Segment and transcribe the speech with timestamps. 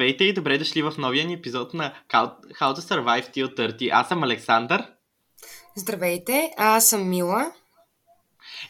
[0.00, 3.90] Здравейте и добре дошли в новия ни епизод на How to Survive Till 30.
[3.92, 4.86] Аз съм Александър.
[5.76, 7.52] Здравейте, аз съм Мила.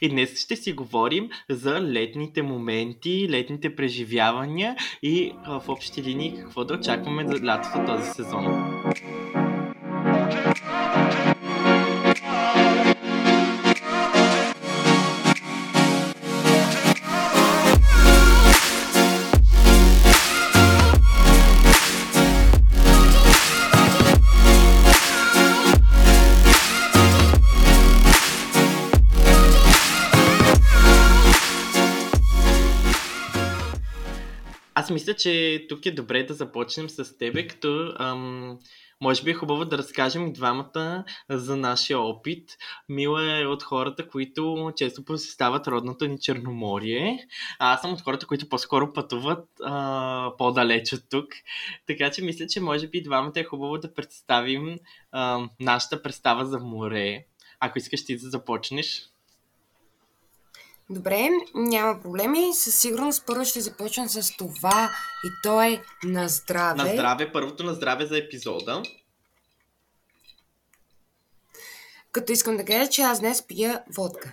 [0.00, 6.64] И днес ще си говорим за летните моменти, летните преживявания и в общи линии какво
[6.64, 8.46] да очакваме за лятото този сезон.
[35.00, 38.58] Мисля, че тук е добре да започнем с тебе, като ам,
[39.00, 42.50] може би е хубаво да разкажем и двамата за нашия опит.
[42.88, 47.26] Мила е от хората, които често посещават родното ни Черноморие.
[47.58, 51.26] А аз съм от хората, които по-скоро пътуват а, по-далеч от тук.
[51.86, 54.78] Така че мисля, че може би двамата е хубаво да представим
[55.12, 57.24] а, нашата представа за море.
[57.60, 59.09] Ако искаш ти да започнеш.
[60.90, 62.54] Добре, няма проблеми.
[62.54, 64.90] Със сигурност първо ще започна с това
[65.24, 66.82] и то е на здраве.
[66.82, 68.82] На здраве, първото на здраве за епизода.
[72.12, 74.32] Като искам да кажа, че аз днес пия водка.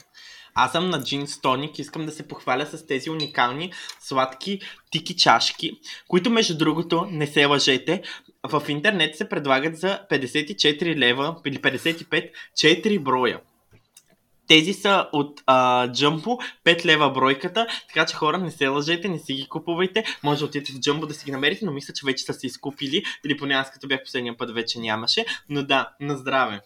[0.53, 4.59] Аз съм на джин стоник, искам да се похваля с тези уникални сладки
[4.91, 5.71] тики чашки,
[6.07, 8.03] които между другото, не се лъжете,
[8.43, 13.39] в интернет се предлагат за 54 лева или 55 4 броя.
[14.47, 19.19] Тези са от а, Jumbo, 5 лева бройката, така че хора не се лъжете, не
[19.19, 20.03] си ги купувайте.
[20.23, 22.47] Може да отидете в Jumbo да си ги намерите, но мисля, че вече са се
[22.47, 25.25] изкупили, или поне аз като бях последния път вече нямаше.
[25.49, 26.61] Но да, на здраве!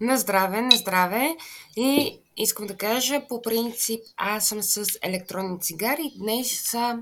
[0.00, 1.36] На здраве, на здраве.
[1.76, 6.12] И искам да кажа, по принцип, аз съм с електронни цигари.
[6.16, 6.98] Днес са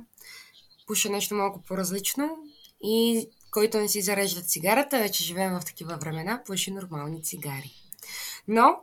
[0.86, 2.38] пуша нещо малко по-различно
[2.82, 7.72] и който не си зарежда цигарата, вече живеем в такива времена, пуши нормални цигари.
[8.48, 8.76] Но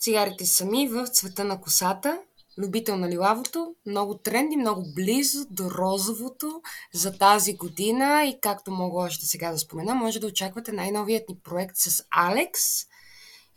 [0.00, 2.20] Цигарите сами в цвета на косата,
[2.58, 6.62] любител на лилавото, много тренди, много близо до розовото
[6.94, 11.38] за тази година и както мога още сега да спомена, може да очаквате най-новият ни
[11.44, 12.60] проект с Алекс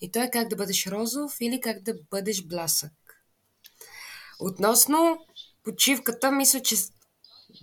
[0.02, 2.92] и той е как да бъдеш розов или как да бъдеш блясък.
[4.40, 5.18] Относно
[5.64, 6.76] почивката, мисля, че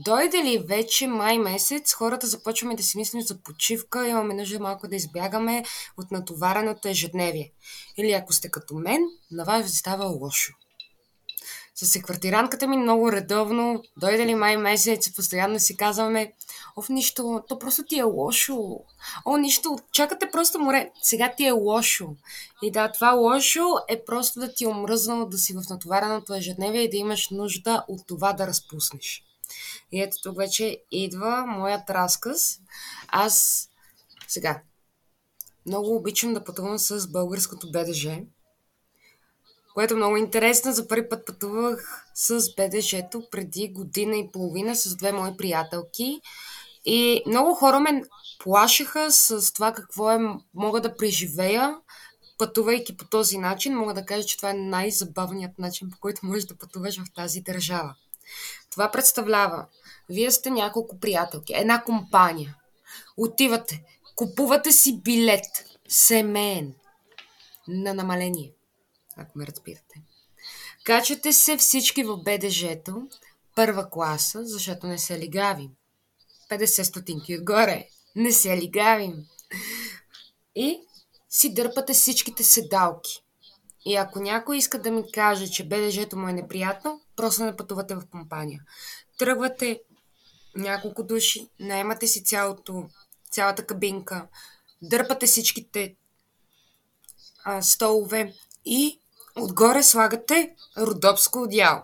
[0.05, 4.89] Дойде ли вече май месец, хората започваме да си мислим за почивка, имаме нужда малко
[4.89, 5.65] да избягаме
[5.99, 7.53] от натовареното ежедневие.
[7.97, 10.53] Или ако сте като мен, на вас ви става лошо.
[11.75, 16.33] С квартиранката ми много редовно, дойде ли май месец, постоянно си казваме,
[16.77, 18.59] Оф, нищо, то просто ти е лошо.
[19.25, 20.91] О, нищо, чакате просто море.
[21.03, 22.09] Сега ти е лошо.
[22.63, 26.83] И да, това лошо е просто да ти е омръзнало да си в натовареното ежедневие
[26.83, 29.25] и да имаш нужда от това да разпуснеш.
[29.93, 32.59] И ето тук вече идва моят разказ.
[33.09, 33.67] Аз
[34.29, 34.63] сега
[35.67, 38.21] много обичам да пътувам с българското БДЖ,
[39.75, 40.73] което е много интересно.
[40.73, 46.21] За първи път пътувах с БДЖ-то преди година и половина с две мои приятелки.
[46.85, 48.03] И много хора ме
[48.39, 50.19] плашеха с това какво е,
[50.55, 51.77] мога да преживея,
[52.39, 53.75] пътувайки по този начин.
[53.75, 57.41] Мога да кажа, че това е най-забавният начин, по който можеш да пътуваш в тази
[57.41, 57.95] държава.
[58.71, 59.67] Това представлява,
[60.09, 62.57] вие сте няколко приятелки, една компания.
[63.17, 63.85] Отивате,
[64.17, 65.47] купувате си билет,
[65.89, 66.75] семейен,
[67.69, 68.53] на намаление,
[69.17, 70.03] ако ме разбирате.
[70.85, 73.09] Качате се всички в БДЖ-то,
[73.55, 75.71] първа класа, защото не се лигавим.
[76.51, 77.89] 50 стотинки отгоре.
[78.17, 79.15] Не се лигавим.
[80.55, 80.81] И
[81.29, 83.23] си дърпате всичките седалки.
[83.87, 87.95] И ако някой иска да ми каже, че БДЖ-то му е неприятно, просто не пътувате
[87.95, 88.63] в компания.
[89.19, 89.81] Тръгвате
[90.57, 92.89] няколко души, наймате си цялото,
[93.31, 94.29] цялата кабинка,
[94.83, 95.95] дърпате всичките
[97.45, 99.01] а, столове и
[99.37, 101.83] отгоре слагате родопско одяло.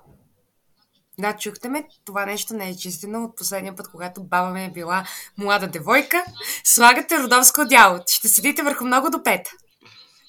[1.19, 4.71] Да, чухте ме, това нещо не е чистено от последния път, когато баба ми е
[4.71, 5.07] била
[5.39, 6.25] млада девойка.
[6.65, 8.01] Слагате родовско одяло.
[8.07, 9.51] Ще седите върху много допета.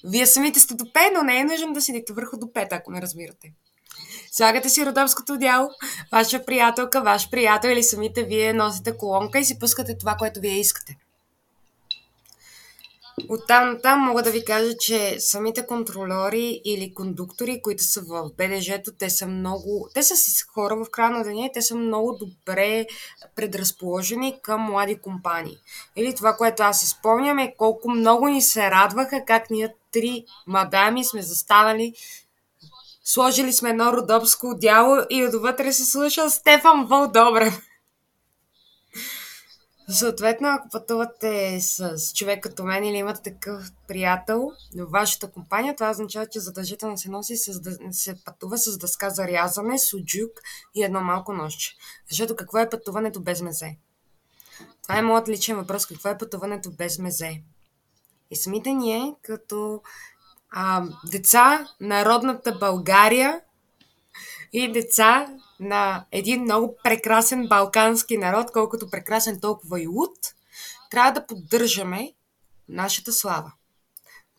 [0.04, 3.52] Вие самите сте допе, но не е нужно да седите върху допета, ако ме разбирате.
[4.32, 5.68] Слагате си родовското дяло,
[6.12, 10.60] ваша приятелка, ваш приятел или самите вие носите колонка и си пускате това, което вие
[10.60, 10.96] искате.
[13.28, 18.30] Оттам на там мога да ви кажа, че самите контролери или кондуктори, които са в
[18.38, 19.88] БДЖ-то, те са много...
[19.94, 22.86] Те са си хора в края на деня и те са много добре
[23.36, 25.56] предразположени към млади компании.
[25.96, 30.24] Или това, което аз се спомням е колко много ни се радваха, как ние три
[30.46, 31.94] мадами сме застанали
[33.10, 37.60] Сложили сме едно родопско дяло и отвътре се слуша Стефан Вълдобрев.
[39.90, 45.90] Съответно, ако пътувате с, човек като мен или имате такъв приятел в вашата компания, това
[45.90, 47.60] означава, че задължително се носи с,
[47.92, 50.40] се пътува с дъска за рязане, суджук
[50.74, 51.76] и едно малко нощче.
[52.08, 53.76] Защото какво е пътуването без мезе?
[54.82, 55.86] Това е моят личен въпрос.
[55.86, 57.42] Какво е пътуването без мезе?
[58.30, 59.82] И самите ние, като
[60.50, 63.40] а, деца на родната България
[64.52, 65.28] и деца
[65.60, 70.18] на един много прекрасен балкански народ, колкото прекрасен толкова и луд,
[70.90, 72.12] трябва да поддържаме
[72.68, 73.52] нашата слава.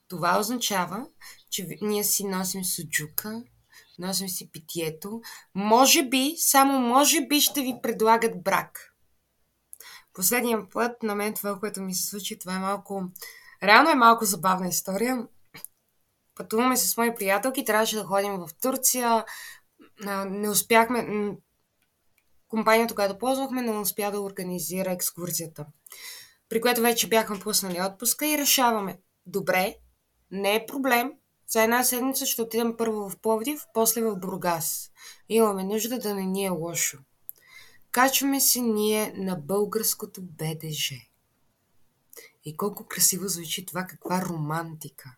[0.08, 1.06] Това означава,
[1.50, 3.44] че ние си носим суджука,
[4.00, 5.22] носим си питието.
[5.56, 8.94] Може би, само може би ще ви предлагат брак.
[10.14, 13.04] Последния път на мен това, което ми се случи, това е малко...
[13.64, 15.28] Реално е малко забавна история.
[16.40, 19.26] Пътуваме с мои приятелки, трябваше да ходим в Турция,
[20.26, 21.08] не успяхме,
[22.48, 25.66] компанията, която ползвахме, не успя да организира екскурзията.
[26.50, 29.00] При което вече бяхме пуснали отпуска и решаваме.
[29.26, 29.76] Добре,
[30.32, 31.12] не е проблем.
[31.48, 34.92] За една седмица ще отидем първо в Пловдив, после в Бургас.
[35.30, 36.98] Имаме нужда да не ни е лошо.
[37.92, 40.96] Качваме се ние на българското БДЖ.
[42.46, 45.16] И колко красиво звучи това, каква романтика.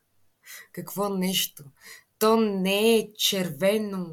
[0.71, 1.63] Какво нещо.
[2.19, 4.07] То не е червено,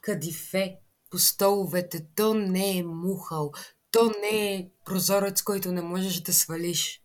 [0.00, 0.76] кадифе
[1.10, 3.52] по столовете, то не е мухал,
[3.90, 7.00] то не е прозорец, който не можеш да свалиш.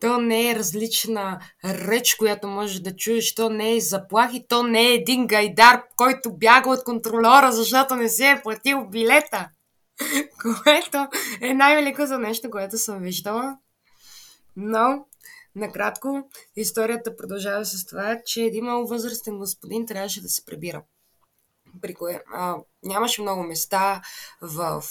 [0.00, 4.82] То не е различна реч, която можеш да чуеш, то не е заплахи, то не
[4.82, 9.48] е един гайдар, който бяга от контролера, защото не си е платил билета.
[10.62, 11.06] Което
[11.40, 13.58] е най-велико за нещо, което съм виждала.
[14.56, 15.06] Но,
[15.56, 20.82] накратко, историята продължава с това, че един много възрастен господин трябваше да се прибира
[21.82, 24.02] при кое а, нямаше много места
[24.40, 24.84] в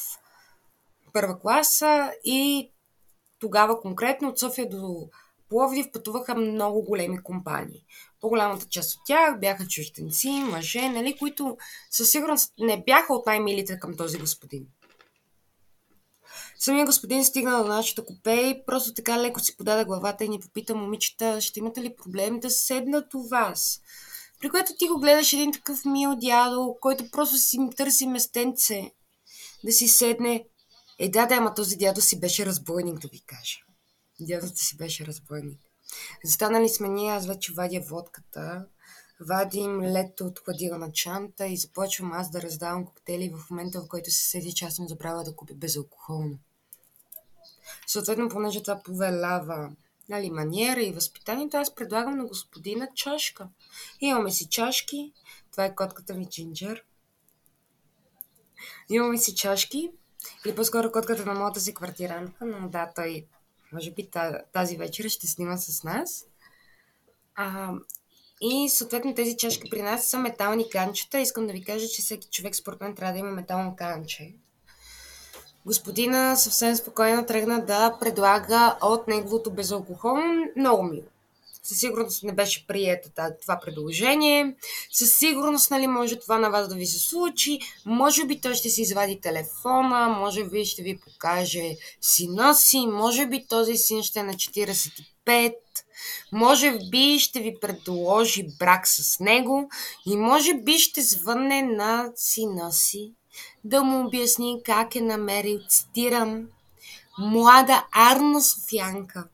[1.13, 2.71] първа класа и
[3.39, 5.09] тогава конкретно от София до
[5.49, 7.85] Пловдив пътуваха много големи компании.
[8.21, 11.57] По-голямата част от тях бяха чужденци, мъже, нали, които
[11.91, 14.67] със сигурност не бяха от най-милите към този господин.
[16.59, 20.39] Самия господин стигна до нашата купе и просто така леко си подаде главата и ни
[20.39, 23.81] попита, момичета, ще имате ли проблем да седнат у вас?
[24.39, 28.91] При което ти го гледаш един такъв мил дядо, който просто си търси местенце
[29.63, 30.45] да си седне.
[30.99, 33.57] Е, да, да, ама този дядо си беше разбойник, да ви кажа.
[34.19, 35.59] Дядото си беше разбойник.
[36.25, 38.65] Застанали сме ние, аз вече вадя водката,
[39.19, 44.11] вадим лето от хладилна чанта и започвам аз да раздавам коктейли в момента, в който
[44.11, 46.39] се седи, че аз съм забравила да купя безалкохолно.
[47.87, 49.71] Съответно, понеже това повелява
[50.09, 53.47] нали, маниера и възпитанието, аз предлагам на господина чашка.
[53.99, 55.13] Имаме си чашки.
[55.51, 56.85] Това е котката ми Джинджер.
[58.89, 59.91] Имаме си чашки.
[60.45, 63.25] Или по-скоро котката на моята си квартирантка, но да, той
[63.71, 64.09] може би
[64.53, 66.25] тази вечер ще снима с нас.
[67.35, 67.73] А,
[68.41, 71.19] и съответно тези чашки при нас са метални канчета.
[71.19, 74.33] Искам да ви кажа, че всеки човек според мен трябва да има метално канче.
[75.65, 81.03] Господина съвсем спокойно тръгна да предлага от неговото безалкохолно много мило.
[81.63, 84.55] Със сигурност не беше приета това предложение.
[84.91, 87.59] Със сигурност, нали, може това на вас да ви се случи.
[87.85, 93.25] Може би той ще си извади телефона, може би ще ви покаже сина си, може
[93.25, 95.55] би този син ще е на 45,
[96.31, 99.69] може би ще ви предложи брак с него
[100.05, 103.13] и може би ще звънне на сина си
[103.63, 106.47] да му обясни как е намерил, цитирам,
[107.19, 109.27] млада Арна Софянка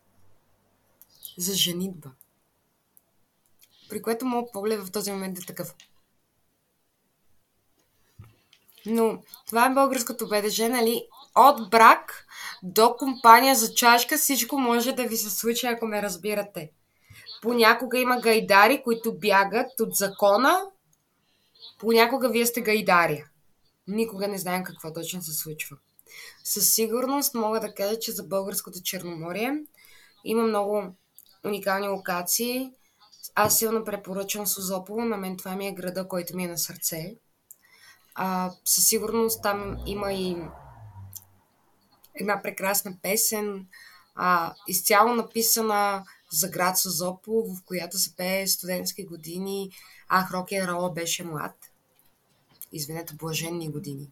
[1.37, 2.09] за женитба.
[3.89, 5.75] При което моят поглед в този момент е такъв.
[8.85, 11.07] Но това е българското БДЖ, нали?
[11.35, 12.27] От брак
[12.63, 16.71] до компания за чашка всичко може да ви се случи, ако ме разбирате.
[17.41, 20.61] Понякога има гайдари, които бягат от закона.
[21.79, 23.31] Понякога вие сте гайдария
[23.87, 25.77] никога не знаем какво точно се случва.
[26.43, 29.63] Със сигурност мога да кажа, че за българското Черноморие
[30.25, 30.95] има много
[31.45, 32.71] уникални локации.
[33.35, 37.15] Аз силно препоръчвам Созополо, на мен това ми е града, който ми е на сърце.
[38.15, 40.37] А, със сигурност там има и
[42.15, 43.67] една прекрасна песен,
[44.15, 49.71] а, изцяло написана за град Созополо, в която се пее студентски години.
[50.07, 51.71] Ах, рок н рола беше млад
[52.71, 54.11] извинете, блаженни години.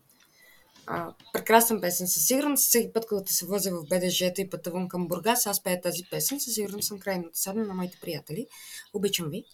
[0.88, 2.08] А, прекрасен песен.
[2.08, 5.82] Със сигурност всеки път, когато се возя в БДЖ и пътувам към Бургас, аз пея
[5.82, 6.40] тази песен.
[6.40, 8.48] Със сигурност съм крайно досадна на моите приятели.
[8.94, 9.46] Обичам ви.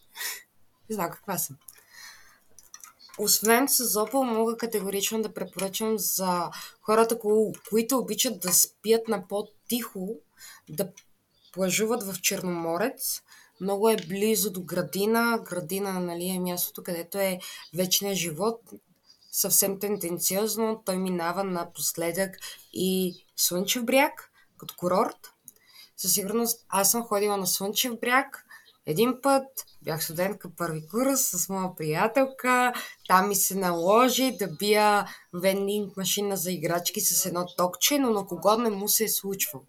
[0.90, 1.58] Не знам каква съм.
[3.18, 6.50] Освен с Зопъл, мога категорично да препоръчам за
[6.82, 7.20] хората,
[7.70, 10.20] които обичат да спят на по-тихо,
[10.70, 10.90] да
[11.54, 13.22] плажуват в Черноморец.
[13.62, 15.40] Много е близо до градина.
[15.50, 17.40] Градина нали, е мястото, където е
[17.78, 18.62] вечният живот.
[19.32, 22.38] Съвсем тенденциозно той минава напоследък
[22.74, 25.34] и Слънчев бряг като курорт.
[25.98, 28.45] Със сигурност аз съм ходила на Слънчев бряг
[28.86, 29.48] един път.
[29.82, 32.74] Бях студентка първи курс с моя приятелка.
[33.08, 38.26] Там ми се наложи да бия вендинг машина за играчки с едно токче, но на
[38.26, 39.66] кого не му се е случвало.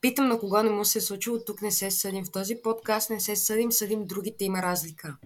[0.00, 2.24] Питам на кого не му се е случило, тук не се съдим.
[2.24, 5.16] В този подкаст не се съдим, съдим другите, има разлика.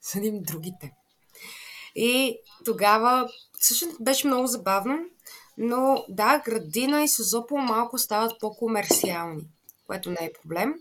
[0.00, 0.92] Съдим другите.
[1.94, 3.28] И тогава
[3.60, 4.98] всъщност беше много забавно,
[5.58, 9.42] но да, градина и Созопол малко стават по-комерциални,
[9.86, 10.74] което не е проблем.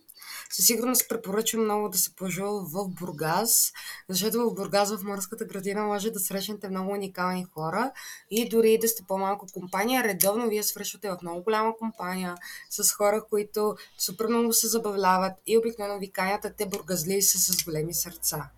[0.50, 3.74] Със сигурност препоръчвам много да се плажува в Бургас,
[4.10, 7.92] защото в Бургас в морската градина може да срещнете много уникални хора
[8.32, 12.36] и дори да сте по-малко компания, редовно вие свършвате в много голяма компания
[12.70, 17.64] с хора, които супер много се забавляват и обикновено ви канят, те бургазли са с
[17.64, 18.50] големи сърца.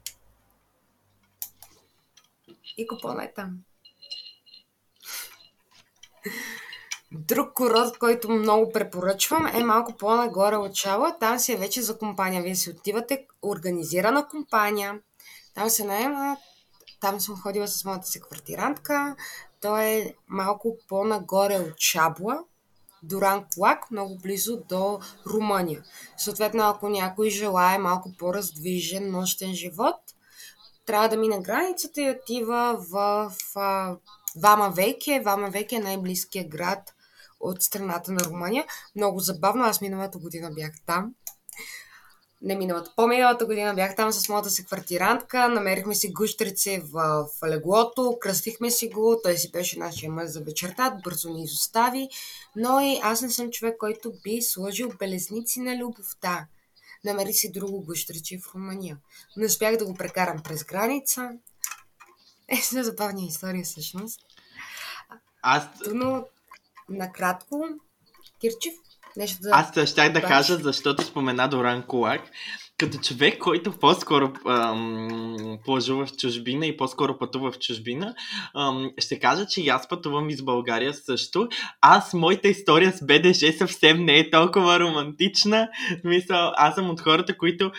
[2.77, 3.59] И купона е там.
[7.17, 11.17] Друг курорт, който много препоръчвам, е малко по-нагоре от Шала.
[11.19, 12.43] Там си е вече за компания.
[12.43, 14.99] Вие си отивате, организирана компания.
[15.53, 16.37] Там се наема.
[17.01, 19.15] Там съм ходила с моята си квартирантка.
[19.61, 22.39] То е малко по-нагоре от Шабла.
[23.03, 25.83] Доран Клак, много близо до Румъния.
[26.17, 29.95] Съответно, ако някой желая малко по-раздвижен нощен живот,
[30.85, 33.97] трябва да мине границата и отива в, в
[34.35, 35.21] Вама Веке.
[35.25, 36.94] Вама Веке е най-близкият град
[37.49, 38.65] от страната на Румъния.
[38.95, 39.63] Много забавно.
[39.63, 41.13] Аз миналата година бях там.
[42.41, 47.47] Не миналата, по-миналата година бях там с моята си квартирантка, намерихме си гущерици в, в
[47.47, 52.09] леглото, кръстихме си го, той си беше нашия мъж за вечерта, бързо ни изостави,
[52.55, 56.47] но и аз не съм човек, който би сложил белезници на любовта.
[57.03, 58.97] Намери си друго гущериче в Румъния.
[59.37, 61.31] Не успях да го прекарам през граница.
[62.47, 64.19] Е, са забавни истории всъщност.
[65.41, 65.63] Аз...
[65.93, 66.25] Но
[66.89, 67.65] накратко,
[68.41, 68.73] Кирчев,
[69.17, 69.49] нещо да...
[69.51, 72.21] Аз щях да кажа, защото спомена Доран Кулак.
[72.77, 78.15] Като човек, който по-скоро ам, плажува в чужбина и по-скоро пътува в чужбина,
[78.55, 81.47] ам, ще кажа, че аз пътувам из България също.
[81.81, 85.69] Аз, моята история с БДЖ съвсем не е толкова романтична.
[86.03, 87.71] Мисля, аз съм от хората, които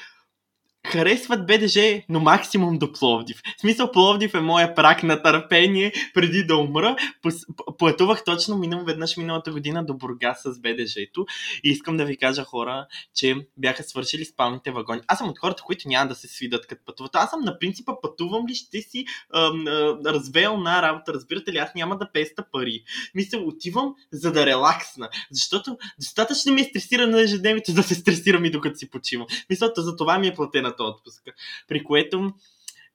[0.93, 3.43] харесват БДЖ, но максимум до Пловдив.
[3.59, 6.97] В смисъл Пловдив е моя прак на търпение преди да умра.
[7.79, 11.27] Пътувах точно минал веднъж миналата година до Бургас с БДЖ-то
[11.65, 15.01] и искам да ви кажа хора, че бяха свършили спалните вагони.
[15.07, 17.15] Аз съм от хората, които няма да се свидат като пътуват.
[17.15, 19.65] Аз съм на принципа пътувам ли, ще си ам,
[20.07, 21.13] развеял на работа.
[21.13, 22.83] Разбирате ли, аз няма да песта пари.
[23.15, 25.09] Мисля, отивам за да релаксна.
[25.31, 29.27] Защото достатъчно ми е стресирано ежедневието, да се стресирам и докато си почивам.
[29.51, 31.33] Мисълта за това ми е платена отпуска.
[31.69, 32.33] При което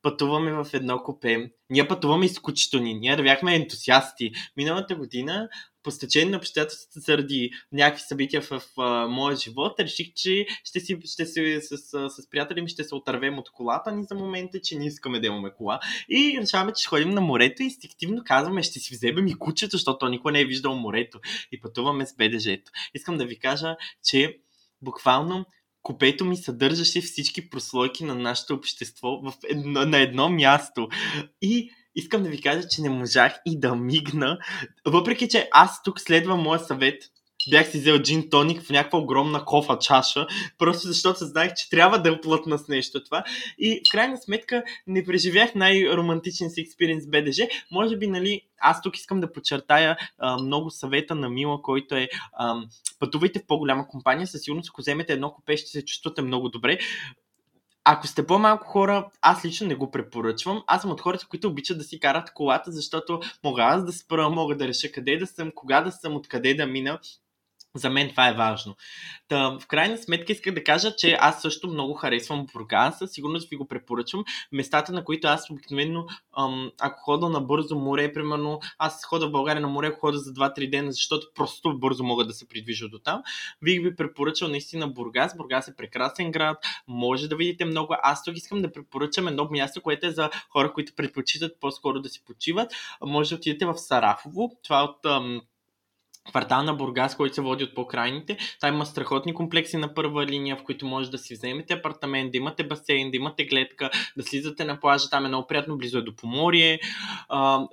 [0.02, 1.52] пътуваме в едно купе.
[1.70, 2.94] Ние пътуваме изключителни.
[2.94, 4.32] Ние бяхме ентусиасти.
[4.58, 5.50] Миналата година,
[5.84, 10.98] по стечение на обстоятелствата заради някакви събития в, в моя живот, реших, че ще си,
[11.06, 14.62] ще си с, с, с приятели ми ще се отървем от колата ни за момента,
[14.62, 15.80] че не искаме да имаме кола.
[16.10, 19.72] И решаваме, че ще ходим на морето и инстинктивно казваме, ще си вземем и кучето,
[19.72, 21.20] защото никой не е виждал морето.
[21.52, 22.72] И пътуваме с БДЖ-то.
[22.94, 24.38] Искам да ви кажа, че
[24.82, 25.46] буквално
[25.84, 30.88] купето ми съдържаше всички прослойки на нашето общество в едно, на едно място.
[31.42, 34.38] И искам да ви кажа, че не можах и да мигна,
[34.86, 37.04] въпреки че аз тук следвам моя съвет
[37.50, 42.02] бях си взел джин тоник в някаква огромна кофа чаша, просто защото знаех, че трябва
[42.02, 43.24] да е плътна с нещо това.
[43.60, 47.48] И в крайна сметка не преживях най-романтичен си експириенс БДЖ.
[47.72, 52.08] Може би, нали, аз тук искам да подчертая а, много съвета на Мила, който е
[52.34, 52.56] а,
[53.00, 56.78] пътувайте в по-голяма компания, със сигурност ако вземете едно купе, ще се чувствате много добре.
[57.84, 60.64] Ако сте по-малко хора, аз лично не го препоръчвам.
[60.68, 64.30] Аз съм от хората, които обичат да си карат колата, защото мога аз да спра,
[64.30, 67.00] мога да реша къде да съм, кога да съм, откъде да мина.
[67.76, 68.76] За мен това е важно.
[69.28, 73.04] Та, в крайна сметка исках да кажа, че аз също много харесвам Бургас.
[73.06, 74.24] Сигурно ви го препоръчвам.
[74.52, 76.06] Местата, на които аз обикновено,
[76.82, 80.70] ако хода на бързо море, примерно, аз хода в България на море, хода за 2-3
[80.70, 83.24] дена, защото просто бързо мога да се придвижа до там.
[83.64, 85.38] Бих ви препоръчал наистина Бургас.
[85.38, 87.96] Бургас е прекрасен град, може да видите много.
[88.04, 92.10] Аз тук искам да препоръчам едно място, което е за хора, които предпочитат по-скоро да
[92.10, 92.72] си почиват.
[93.06, 94.52] Може да отидете в Сарафово.
[94.64, 95.32] Това е от
[96.30, 98.38] квартал на Бургас, който се води от по-крайните.
[98.60, 102.38] Там има страхотни комплекси на първа линия, в които може да си вземете апартамент, да
[102.38, 105.10] имате басейн, да имате гледка, да слизате на плажа.
[105.10, 106.80] Там е много приятно, близо е до поморие.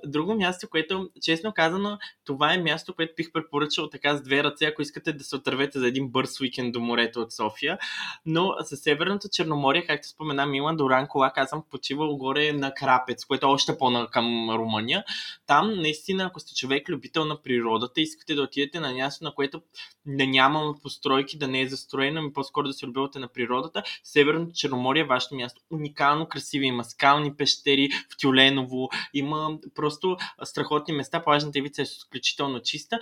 [0.05, 4.65] Друго място, което, честно казано, това е място, което бих препоръчал така с две ръце,
[4.65, 7.77] ако искате да се отървете за един бърз уикенд до морето от София.
[8.25, 13.25] Но за Северното Черноморие, както спомена Милан Доран Колак, аз съм почивал горе на Крапец,
[13.25, 15.03] което е още по-към Румъния.
[15.47, 19.61] Там, наистина, ако сте човек любител на природата, искате да отидете на място, на което
[20.05, 23.83] да няма постройки, да не е застроено, ами по-скоро да се любите на природата.
[24.03, 25.61] Северното Черноморие е вашето място.
[25.71, 26.63] Уникално красиво.
[26.63, 31.23] Има скални пещери в Тюленово, има просто страхотни места.
[31.23, 32.99] Плажната ивица е изключително чиста.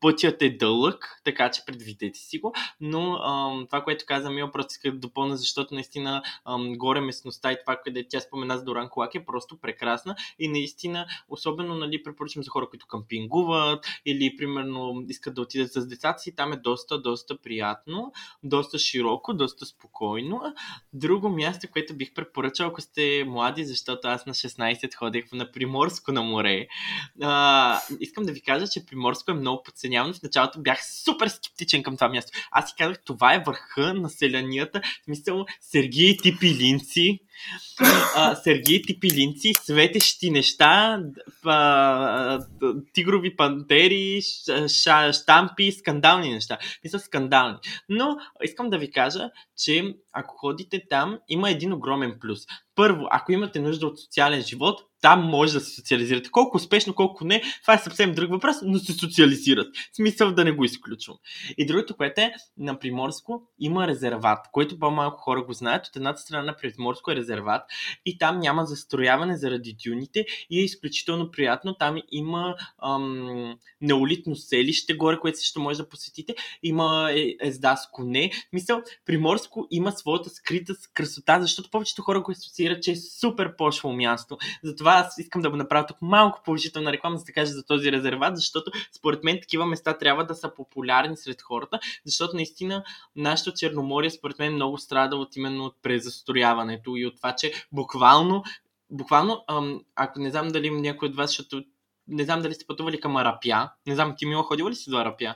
[0.00, 2.54] Пътят е дълъг, така че предвидете си го.
[2.80, 7.52] Но ам, това, което каза Мил, просто исках да допълня, защото наистина ам, горе местността
[7.52, 12.02] и това, къде тя спомена с Доран Колак е просто прекрасна и наистина, особено нали,
[12.02, 14.65] препоръчвам за хора, които кампингуват или примерно
[15.08, 20.40] искат да отидат с децата си, там е доста, доста приятно, доста широко, доста спокойно.
[20.92, 26.12] Друго място, което бих препоръчал, ако сте млади, защото аз на 16 ходех на Приморско
[26.12, 26.66] на море.
[27.22, 30.14] А, искам да ви кажа, че Приморско е много подценявано.
[30.14, 32.38] В началото бях супер скептичен към това място.
[32.50, 34.80] Аз си казах, това е върха на селянията.
[34.80, 37.20] В смисъл, Сергей Типилинци,
[38.14, 41.00] а, Сергей Типилинци, светещи неща,
[42.92, 44.20] тигрови пантери,
[45.12, 46.58] штампи, скандални неща.
[46.84, 47.58] Мисля, скандални.
[47.88, 52.40] Но искам да ви кажа, че ако ходите там, има един огромен плюс.
[52.74, 56.30] Първо, ако имате нужда от социален живот, там може да се социализирате.
[56.30, 59.76] Колко успешно, колко не, това е съвсем друг въпрос, но се социализират.
[59.92, 61.16] Смисъл да не го изключвам.
[61.58, 65.86] И другото, което е, на Приморско има резерват, който по-малко хора го знаят.
[65.86, 67.62] От едната страна на Приморско е резерват
[68.06, 71.74] и там няма застрояване заради дюните и е изключително приятно.
[71.74, 76.34] Там има ам, неолитно селище горе, което също може да посетите.
[76.62, 78.30] Има е, езда с коне.
[78.52, 83.92] Мисъл, Приморско има своята скрита красота, защото повечето хора го асоциират, че е супер пошло
[83.92, 84.38] място.
[84.62, 87.92] Затова аз искам да го направя тук малко положителна реклама, за да кажа за този
[87.92, 92.84] резерват, защото според мен такива места трябва да са популярни сред хората, защото наистина
[93.16, 98.44] нашето Черноморие според мен много страда от именно от презастрояването и от това, че буквално
[98.90, 99.44] буквално,
[99.96, 101.64] ако не знам дали някой от вас, защото
[102.08, 104.96] не знам дали сте пътували към Арапя, не знам, ти мило ходила ли си до
[104.96, 105.34] Арапя?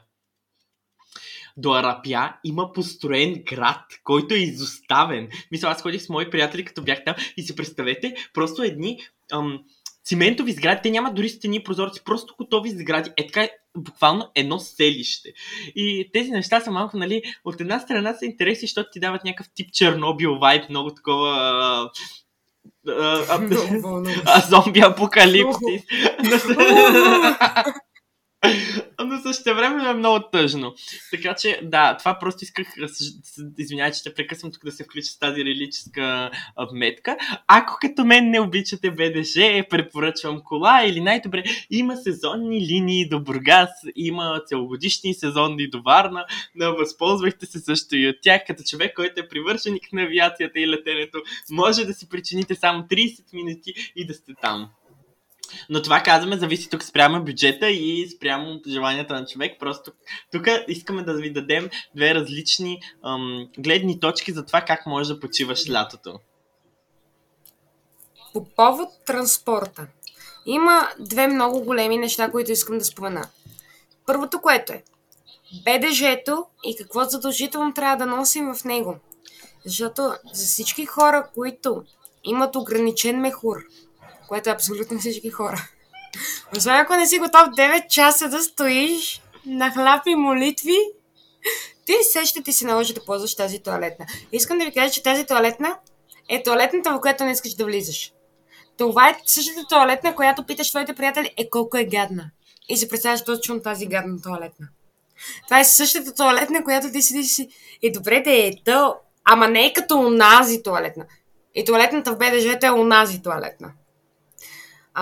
[1.57, 5.29] До Арапя има построен град, който е изоставен.
[5.53, 8.99] Мисля, аз ходих с мои приятели, като бях там и си представете, просто едни
[9.33, 9.59] ам,
[10.05, 13.11] циментови сгради, те нямат дори стени прозорци, просто готови сгради.
[13.17, 15.33] Е така е буквално едно селище.
[15.77, 19.53] И тези неща са малко, нали, от една страна са интересни, защото ти дават някакъв
[19.55, 21.91] тип Чернобил вайб, много такова а,
[22.89, 23.49] а,
[24.27, 25.83] а, зомби апокалипсис.
[29.05, 30.75] Но също време е много тъжно.
[31.11, 32.67] Така че, да, това просто исках,
[33.59, 36.31] извинявай, че ще прекъсвам тук да се включа с тази релическа
[36.71, 37.17] вметка.
[37.47, 43.71] Ако като мен не обичате БДЖ, препоръчвам кола или най-добре, има сезонни линии до Бургас,
[43.97, 46.25] има целогодишни сезонни до Варна,
[46.57, 50.69] да възползвайте се също и от тях, като човек, който е привършеник на авиацията и
[50.69, 51.19] летенето,
[51.51, 54.71] може да си причините само 30 минути и да сте там.
[55.71, 59.61] Но това казваме, зависи тук спрямо бюджета и спрямо желанията на човек.
[59.61, 59.93] Просто
[60.33, 65.21] тук искаме да ви дадем две различни ам, гледни точки за това как можеш да
[65.21, 66.21] почиваш лятото.
[68.33, 69.87] По повод транспорта.
[70.47, 73.29] Има две много големи неща, които искам да спомена.
[74.07, 74.83] Първото, което е
[75.65, 78.97] БДЖ-то и какво задължително трябва да носим в него.
[79.65, 81.85] Защото за всички хора, които
[82.25, 83.57] имат ограничен мехур,
[84.31, 85.69] което е абсолютно всички хора.
[86.57, 90.77] Освен ако не си готов 9 часа да стоиш на хляб и молитви,
[91.85, 94.07] ти все ще ти се наложи да ползваш тази туалетна.
[94.33, 95.77] Искам да ви кажа, че тази туалетна
[96.29, 98.13] е туалетната, в която не искаш да влизаш.
[98.79, 102.31] Това е същата туалетна, която питаш твоите приятели, е колко е гадна.
[102.69, 104.69] И се представяш точно тази гадна туалетна.
[105.45, 107.49] Това е същата туалетна, която ти седиш си.
[107.83, 111.07] И добре да е то, ама не е като онази туалетна.
[111.55, 113.73] И туалетната в БДЖ е онази туалетна.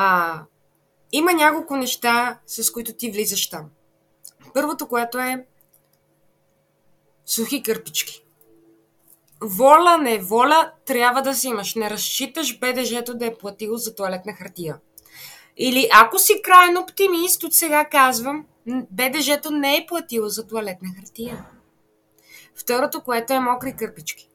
[0.00, 0.42] А,
[1.12, 3.70] има няколко неща, с които ти влизаш там.
[4.54, 5.46] Първото, което е
[7.26, 8.24] сухи кърпички.
[9.42, 11.74] Воля, не воля, трябва да си имаш.
[11.74, 14.80] Не разчиташ БДЖ-то да е платило за туалетна хартия.
[15.56, 18.46] Или ако си крайен оптимист, от сега казвам,
[18.90, 21.46] БДЖ-то не е платило за туалетна хартия.
[22.54, 24.28] Второто, което е мокри кърпички.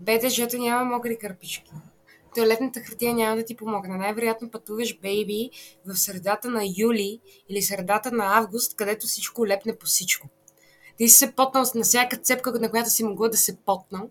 [0.00, 1.72] БДЖ-то няма мокри кърпички.
[2.34, 3.96] Туалетната хартия няма да ти помогне.
[3.96, 5.50] Най-вероятно пътуваш, бейби,
[5.86, 10.28] в средата на юли или средата на август, където всичко лепне по всичко.
[10.96, 14.10] Ти си се потнал на всяка цепка, на която си могла да се потнал.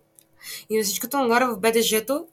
[0.70, 2.26] И на всичкото нагоре в БДЖ-то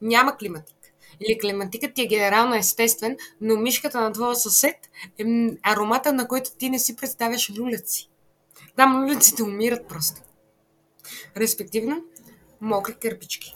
[0.00, 0.76] няма климатик.
[1.20, 4.76] Или климатикът ти е генерално естествен, но мишката на твоя съсед
[5.18, 5.24] е
[5.62, 8.10] аромата, на който ти не си представяш люляци.
[8.76, 10.22] Там люляците умират просто.
[11.36, 12.04] Респективно,
[12.60, 13.55] мокри кърпички.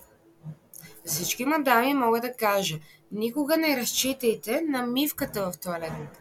[1.04, 2.78] Всички мадами мога да кажа,
[3.12, 6.20] никога не разчитайте на мивката в туалетната.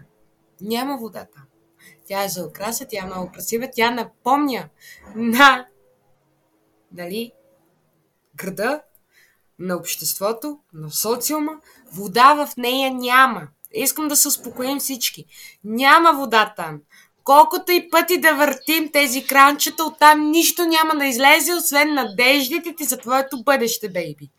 [0.61, 1.41] Няма водата.
[2.07, 4.69] Тя е за украса, тя е много красива, тя напомня
[5.15, 5.67] на
[6.91, 7.31] дали
[8.35, 8.81] града,
[9.59, 11.51] на обществото, на социума.
[11.93, 13.47] Вода в нея няма.
[13.73, 15.25] Искам да се успокоим всички.
[15.63, 16.81] Няма вода там.
[17.23, 22.83] Колкото и пъти да въртим тези кранчета, оттам нищо няма да излезе, освен надеждите ти
[22.83, 24.29] за твоето бъдеще, бейби.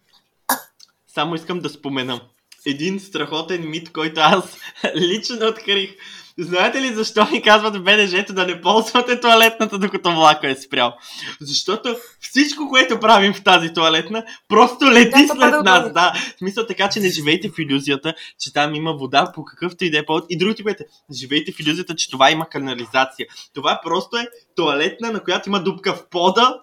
[1.14, 2.20] Само искам да спомена
[2.66, 4.56] един страхотен мит, който аз
[4.96, 5.90] лично открих.
[6.38, 10.94] Знаете ли защо ни казват в БДЖ-то да не ползвате туалетната, докато влака е спрял?
[11.40, 15.92] Защото всичко, което правим в тази туалетна, просто лети да, след нас.
[15.92, 19.84] Да, в смисъл така, че не живейте в иллюзията, че там има вода по какъвто
[19.84, 20.24] и да е повод.
[20.28, 23.26] И другото, което живейте в иллюзията, че това има канализация.
[23.54, 26.60] Това просто е туалетна, на която има дупка в пода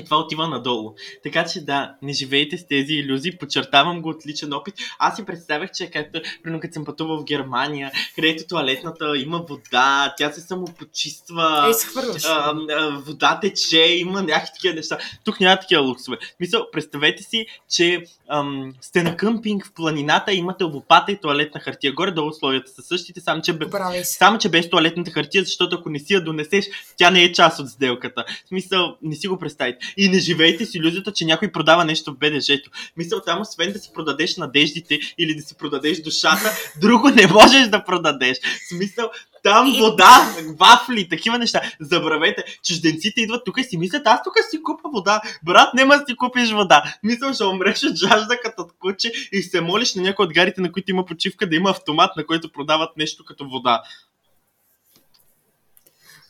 [0.00, 0.94] и това отива надолу.
[1.22, 3.36] Така че да, не живейте с тези иллюзии.
[3.36, 4.74] Подчертавам го от личен опит.
[4.98, 10.14] Аз си представях, че както, примерно, като съм пътувал в Германия, където туалетната има вода,
[10.18, 14.98] тя се самопочиства, е, а, а, вода тече, има някакви такива неща.
[15.24, 16.16] Тук няма такива луксове.
[16.40, 21.92] Мисъл, представете си, че ам, сте на къмпинг в планината, имате лопата и туалетна хартия.
[21.92, 23.66] Горе-долу условията са същите, само че, бе,
[24.04, 27.60] само че без туалетната хартия, защото ако не си я донесеш, тя не е част
[27.60, 28.24] от сделката.
[28.44, 29.83] В смисъл, не си го представите.
[29.96, 32.70] И не живейте с иллюзията, че някой продава нещо в БДЖ-то.
[32.96, 37.68] Мисля, там освен да си продадеш надеждите или да си продадеш душата, друго не можеш
[37.68, 38.38] да продадеш.
[38.40, 39.10] В смисъл,
[39.42, 41.60] там вода, вафли, такива неща.
[41.80, 45.20] Забравете, чужденците идват тук и си мислят, аз тук си купа вода.
[45.42, 46.94] Брат, няма да си купиш вода.
[47.02, 50.72] Мисля, ще умреш от жажда като куче и се молиш на някой от гарите, на
[50.72, 53.82] които има почивка, да има автомат, на който продават нещо като вода.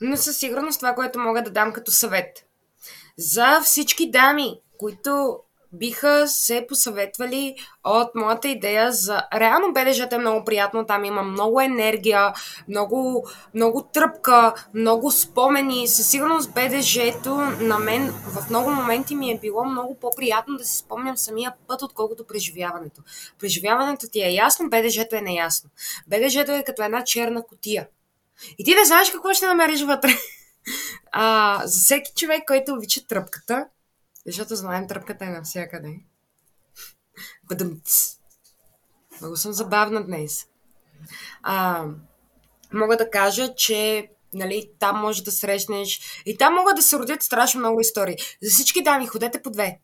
[0.01, 2.47] Но със сигурност това, което мога да дам като съвет
[3.19, 5.39] за всички дами, които
[5.75, 9.23] биха се посъветвали от моята идея за...
[9.35, 12.33] Реално БДЖ е много приятно, там има много енергия,
[12.69, 15.89] много, много тръпка, много спомени.
[15.89, 20.79] Със сигурност БДЖ-то на мен в много моменти ми е било много по-приятно да си
[20.79, 23.03] спомням самия път, отколкото преживяването.
[23.41, 25.71] Преживяването ти е ясно, БДЖ-то е неясно.
[26.07, 27.89] БДЖ-то е като една черна котия.
[28.59, 30.09] И ти не знаеш какво ще намериш вътре.
[31.17, 33.67] А, за всеки човек, който обича тръпката,
[34.27, 35.95] защото знаем, тръпката е навсякъде.
[37.49, 38.17] Бъдъмц.
[39.21, 40.47] Много съм забавна днес.
[41.43, 41.85] А,
[42.73, 47.23] мога да кажа, че нали, там може да срещнеш и там могат да се родят
[47.23, 48.17] страшно много истории.
[48.43, 49.81] За всички дами, ходете по две.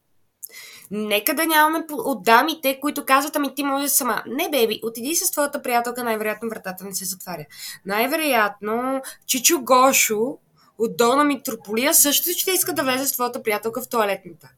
[0.91, 4.23] Нека да нямаме от дамите, които казват, ами ти може сама.
[4.27, 7.47] Не, беби, отиди с твоята приятелка, най-вероятно вратата не се затваря.
[7.87, 10.39] Най-вероятно Чичо Гошо
[10.81, 14.51] от Долна Митрополия също ще иска да влезе с твоята приятелка в туалетната.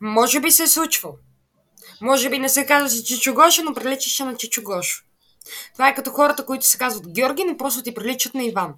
[0.00, 1.14] Може би се е случвало.
[2.00, 5.04] Може би не се казва си Чичо Гошо, но приличаше на Чичо Гошо.
[5.72, 8.74] Това е като хората, които се казват Георги, но просто ти приличат на Иван.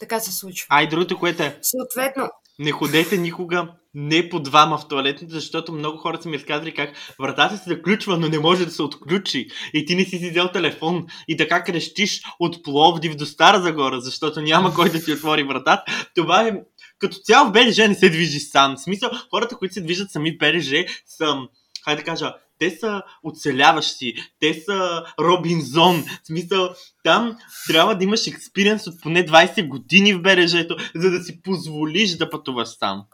[0.00, 0.66] Така се случва.
[0.70, 1.58] А и другото, което е.
[1.62, 2.30] Съответно.
[2.58, 6.90] Не ходете никога не по двама в туалетната, защото много хора са ми разказали как
[7.20, 9.48] вратата се заключва, но не може да се отключи.
[9.74, 11.06] И ти не си си взел телефон.
[11.28, 15.84] И така крещиш от Пловдив до Стара Загора, защото няма кой да ти отвори вратата.
[16.14, 16.52] Това е
[16.98, 18.76] като цяло в БДЖ не се движи сам.
[18.76, 21.36] В смисъл, хората, които се движат сами в БДЖ са,
[21.84, 26.02] хайде да кажа, те са оцеляващи, те са Робинзон.
[26.02, 31.24] В смисъл, там трябва да имаш експириенс от поне 20 години в бережето, за да
[31.24, 33.04] си позволиш да пътуваш сам.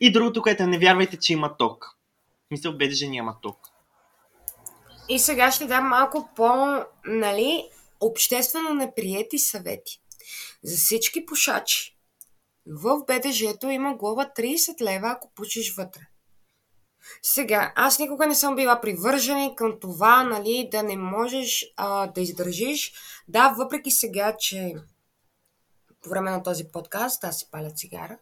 [0.00, 1.84] И другото, което е, не вярвайте, че има ток.
[2.44, 3.56] В смисъл, БДЖ няма ток.
[5.08, 7.64] И сега ще дам малко по, нали,
[8.00, 10.00] обществено неприети съвети.
[10.62, 11.96] За всички пушачи.
[12.66, 16.00] В БДЖ-то има глоба 30 лева, ако пушиш вътре.
[17.22, 22.20] Сега, аз никога не съм била привържена към това, нали, да не можеш а, да
[22.20, 22.92] издържиш.
[23.28, 24.74] Да, въпреки сега, че
[26.02, 28.18] по време на този подкаст аз си паля цигара.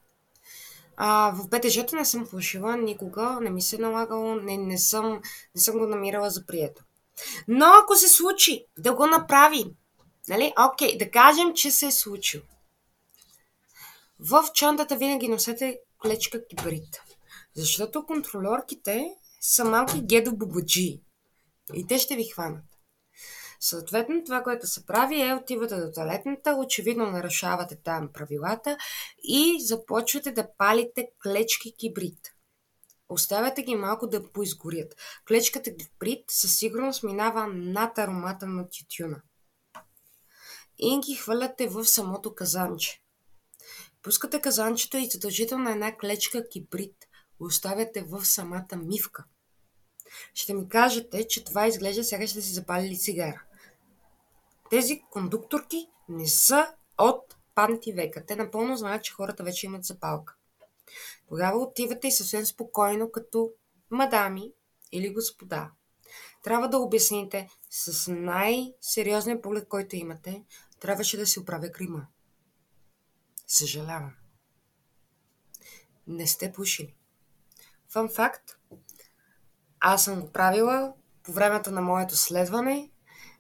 [0.97, 5.21] А, в БТЖ-то не съм пушила никога, не ми се е налагало, не, не, съм,
[5.55, 6.85] не съм го намирала за прието.
[7.49, 9.71] Но ако се случи да го направим,
[10.29, 12.45] нали, окей, да кажем, че се е случило.
[14.21, 17.01] В чантата винаги носете клечка кибрид.
[17.57, 19.11] Защото контролерките
[19.41, 21.03] са малки гедо бубаджи.
[21.75, 22.65] И те ще ви хванат.
[23.61, 28.77] Съответно, това, което се прави е отивате до туалетната, очевидно нарушавате там правилата
[29.23, 32.19] и започвате да палите клечки кибрид.
[33.09, 34.95] Оставяте ги малко да поизгорят.
[35.29, 39.23] Клечката кибрид със сигурност минава над аромата на тютюна.
[40.79, 43.03] И ги хвърляте в самото казанче.
[44.03, 46.97] Пускате казанчето и задължително една клечка кибрид
[47.40, 49.24] оставяте в самата мивка.
[50.35, 53.42] Ще ми кажете, че това изглежда сега ще си запалили цигара.
[54.70, 58.26] Тези кондукторки не са от панти века.
[58.26, 60.37] Те напълно знаят, че хората вече имат запалка.
[61.29, 63.53] Тогава отивате и съвсем спокойно, като
[63.90, 64.53] мадами
[64.92, 65.70] или господа.
[66.42, 70.44] Трябва да обясните с най-сериозния поглед, който имате,
[70.81, 72.07] трябваше да си оправя грима.
[73.46, 74.12] Съжалявам.
[76.07, 76.94] Не сте пушили.
[77.92, 78.57] Фан факт.
[79.81, 82.90] Аз съм го правила по времето на моето следване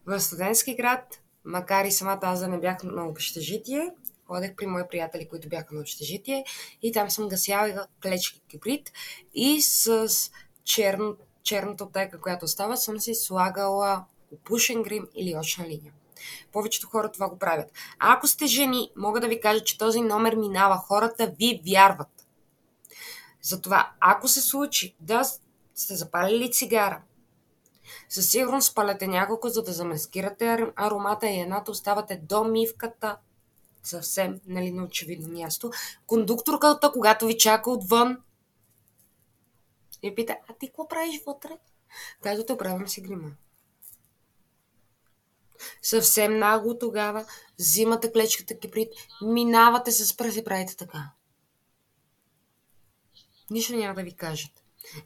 [0.06, 3.90] в студентски град, макар и самата аз да не бях на общежитие,
[4.26, 6.44] ходех при мои приятели, които бяха на общежитие
[6.82, 8.92] и там съм гасяла клечки кибрид
[9.34, 10.08] и с
[10.64, 15.92] черно, черната отека, която остава, съм си слагала опушен грим или очна линия.
[16.52, 17.72] Повечето хора това го правят.
[17.98, 20.76] А ако сте жени, мога да ви кажа, че този номер минава.
[20.76, 22.19] Хората ви вярват.
[23.42, 25.24] Затова, ако се случи да
[25.74, 27.02] сте запалили цигара,
[28.08, 33.16] със сигурност спаляте няколко, за да замескирате аромата и едната оставате до мивката,
[33.82, 35.70] съвсем нали, на очевидно място.
[36.06, 38.18] Кондукторката, когато ви чака отвън,
[40.02, 41.58] и пита, а ти какво правиш вътре?
[42.22, 43.30] Казвате, оправям си грима.
[45.82, 47.26] Съвсем нагло тогава
[47.58, 48.88] взимате клечката киприт,
[49.22, 51.10] минавате с пръст и правите така.
[53.50, 54.50] Нищо няма да ви кажат.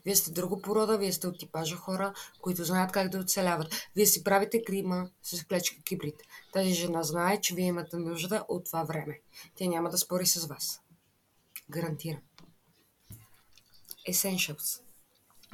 [0.04, 3.74] Вие сте друго порода, вие сте от типажа хора, които знаят как да оцеляват.
[3.96, 6.22] Вие си правите грима с клечка кибрид.
[6.52, 9.20] Тази жена знае, че вие имате нужда от това време.
[9.54, 10.80] Тя няма да спори с вас.
[11.70, 12.20] Гарантирам.
[14.08, 14.83] Essentials.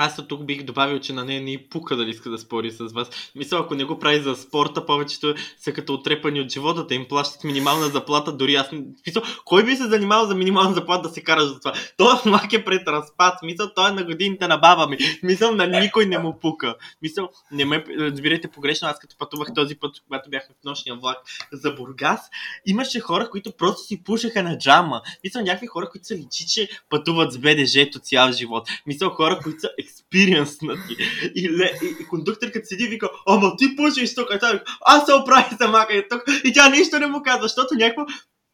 [0.02, 3.10] Аз тук бих добавил, че на нея не пука дали иска да спори с вас.
[3.34, 7.06] Мисля, ако не го прави за спорта, повечето са като отрепани от живота, да им
[7.08, 8.72] плащат минимална заплата, дори аз...
[9.06, 11.72] Мисля, кой би се занимавал за минимална заплата да се кара за това?
[11.96, 14.98] Той мак е пред разпад, мисля, той е на годините на баба ми.
[15.22, 16.74] Мисля, на никой не му пука.
[17.02, 21.18] Мисля, не ме разбирайте погрешно, аз като пътувах този път, когато бях в нощния влак
[21.52, 22.20] за Бургас,
[22.66, 25.02] имаше хора, които просто си пушаха на джама.
[25.24, 28.68] Мисля, някакви хора, които са личи, че пътуват с БДЖ-то цял живот.
[28.86, 30.96] Мисля, хора, които са експириенснати.
[31.34, 35.14] И, ле, и, и кондукторката седи и вика, ама ти пушиш тук, а аз се
[35.14, 36.22] оправи самака и тук.
[36.44, 38.06] И тя нищо не му казва, защото някакво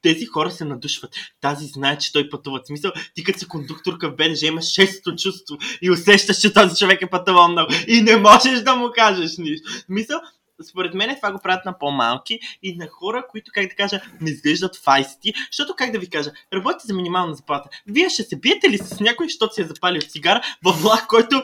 [0.02, 1.10] тези хора се надушват.
[1.40, 2.60] Тази знае, че той пътува.
[2.64, 6.76] В смисъл, ти като си кондукторка в БНЖ имаш шесто чувство и усещаш, че този
[6.76, 7.72] човек е пътувал много.
[7.88, 9.70] И не можеш да му кажеш нищо.
[9.88, 10.20] Мисъл,
[10.64, 14.30] според мен това го правят на по-малки и на хора, които, как да кажа, не
[14.30, 17.68] изглеждат файсти, защото, как да ви кажа, работите за минимална заплата.
[17.86, 21.42] Вие ще се биете ли с някой, защото си е запалил цигара във влак, който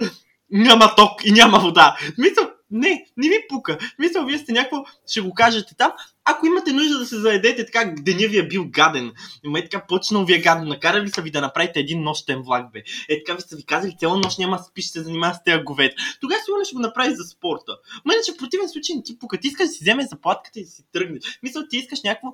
[0.51, 1.96] няма ток и няма вода.
[2.18, 3.79] Мисъл, не, не ви пука.
[3.98, 5.92] Мисля, вие сте някакво, ще го кажете там.
[6.25, 9.13] Ако имате нужда да се заедете така, деня ви е бил гаден,
[9.45, 12.73] има е така почнал ви е гаден, накарали са ви да направите един нощен влак,
[12.73, 12.83] бе.
[13.09, 15.63] Е така ви са ви казали, цяла нощ няма да спиш, се занимава с тези
[15.63, 15.95] говет.
[16.21, 17.77] Тогава сигурно ще го направи за спорта.
[18.05, 19.19] Ма иначе в противен случай ти.
[19.41, 21.39] Ти искаш да си вземе заплатката и да си тръгнеш.
[21.43, 22.29] Мисля, ти искаш някакво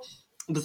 [0.49, 0.61] да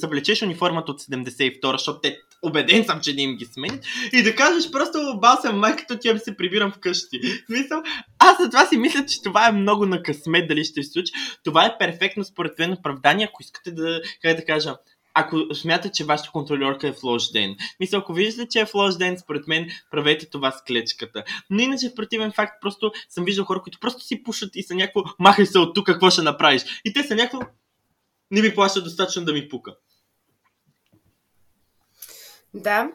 [0.00, 4.34] съблечеш униформата от 72, защото те убеден съм, че не им ги сменят, и да
[4.34, 7.20] кажеш просто бал майката, ти се прибирам вкъщи.
[7.48, 7.82] Мисъл,
[8.18, 11.12] аз за това си мисля, че това е много на късмет дали ще се случи.
[11.44, 14.74] Това е перфектно според мен оправдание, ако искате да, как да кажа,
[15.14, 17.56] ако смятате, че вашата контролерка е в лош ден.
[17.80, 21.24] Мисля, ако виждате, че е в лош ден, според мен, правете това с клечката.
[21.50, 24.74] Но иначе в противен факт, просто съм виждал хора, които просто си пушат и са
[24.74, 26.62] някакво, махай се от тук, какво ще направиш.
[26.84, 27.40] И те са някакво,
[28.30, 29.76] не ми плаща достатъчно да ми пука.
[32.54, 32.90] Да.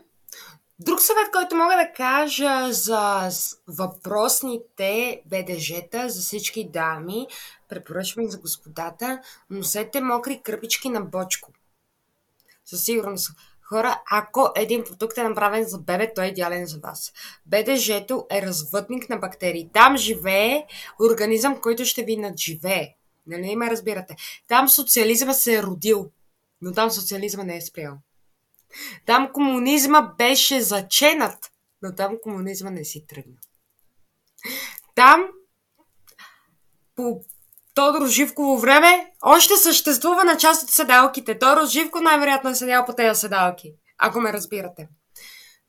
[0.80, 3.30] Друг съвет, който мога да кажа за
[3.68, 7.28] въпросните БДЖ-та, за всички дами,
[7.70, 11.52] препоръчвам за господата, носете мокри кръпички на бочко.
[12.65, 13.32] Със сигурност.
[13.62, 17.13] Хора, ако един продукт е направен за бебе, той е идеален за вас.
[17.46, 19.70] БДЖ-то е развъдник на бактерии.
[19.74, 20.65] Там живее
[21.12, 22.96] организъм, който ще ви надживее.
[23.27, 24.15] Нали ме разбирате?
[24.47, 26.12] Там социализма се е родил,
[26.62, 27.97] но там социализма не е спрял.
[29.05, 31.51] Там комунизма беше заченат,
[31.82, 33.38] но там комунизма не си тръгна.
[34.95, 35.27] Там
[36.95, 37.21] по
[37.73, 41.39] Тодор Живково време още съществува на част от седалките.
[41.39, 44.88] Тодор Живко най-вероятно е седял по тези седалки, ако ме разбирате.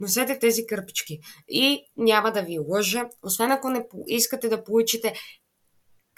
[0.00, 1.20] носете тези кърпички.
[1.48, 5.14] И няма да ви лъжа, освен ако не искате да получите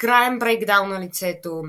[0.03, 1.63] краен брейкдаун на лицето,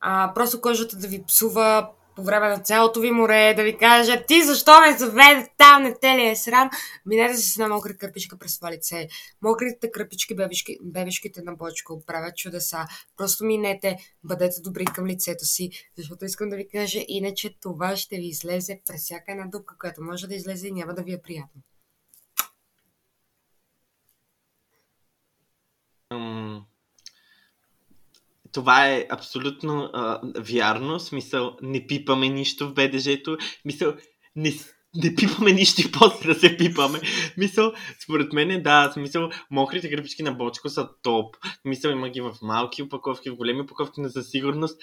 [0.00, 4.24] а, просто кожата да ви псува по време на цялото ви море, да ви кажа,
[4.28, 6.70] ти защо ме заведе там, не те ли е срам?
[7.06, 9.08] Минете с една мокра кърпичка през това лице.
[9.42, 12.86] Мокрите кърпички, бебешки, бебешките на бочко правят чудеса.
[13.16, 18.16] Просто минете, бъдете добри към лицето си, защото искам да ви кажа, иначе това ще
[18.16, 21.22] ви излезе през всяка една дупка, която може да излезе и няма да ви е
[21.22, 21.62] приятно.
[28.56, 31.00] Това е абсолютно а, вярно.
[31.00, 33.36] Смисъл, не пипаме нищо в БДЖ-то.
[33.64, 33.94] Мисъл,
[34.36, 34.52] не,
[34.94, 37.00] не пипаме нищо и после да се пипаме.
[37.36, 37.72] Мисъл,
[38.04, 41.36] според мен, да, смисъл, мокрите гръбички на бочко са топ.
[41.64, 44.80] Мисъл, има ги в малки упаковки, в големи упаковки, но за сигурност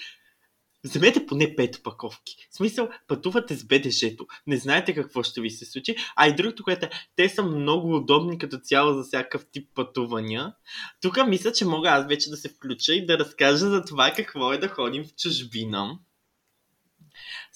[0.84, 2.36] Вземете поне пет опаковки.
[2.50, 4.26] В смисъл, пътувате с БДЖ-то.
[4.46, 5.96] Не знаете какво ще ви се случи.
[6.16, 10.54] А и другото, което е, те са много удобни като цяло за всякакъв тип пътувания.
[11.02, 14.52] Тук мисля, че мога аз вече да се включа и да разкажа за това какво
[14.52, 15.98] е да ходим в чужбина.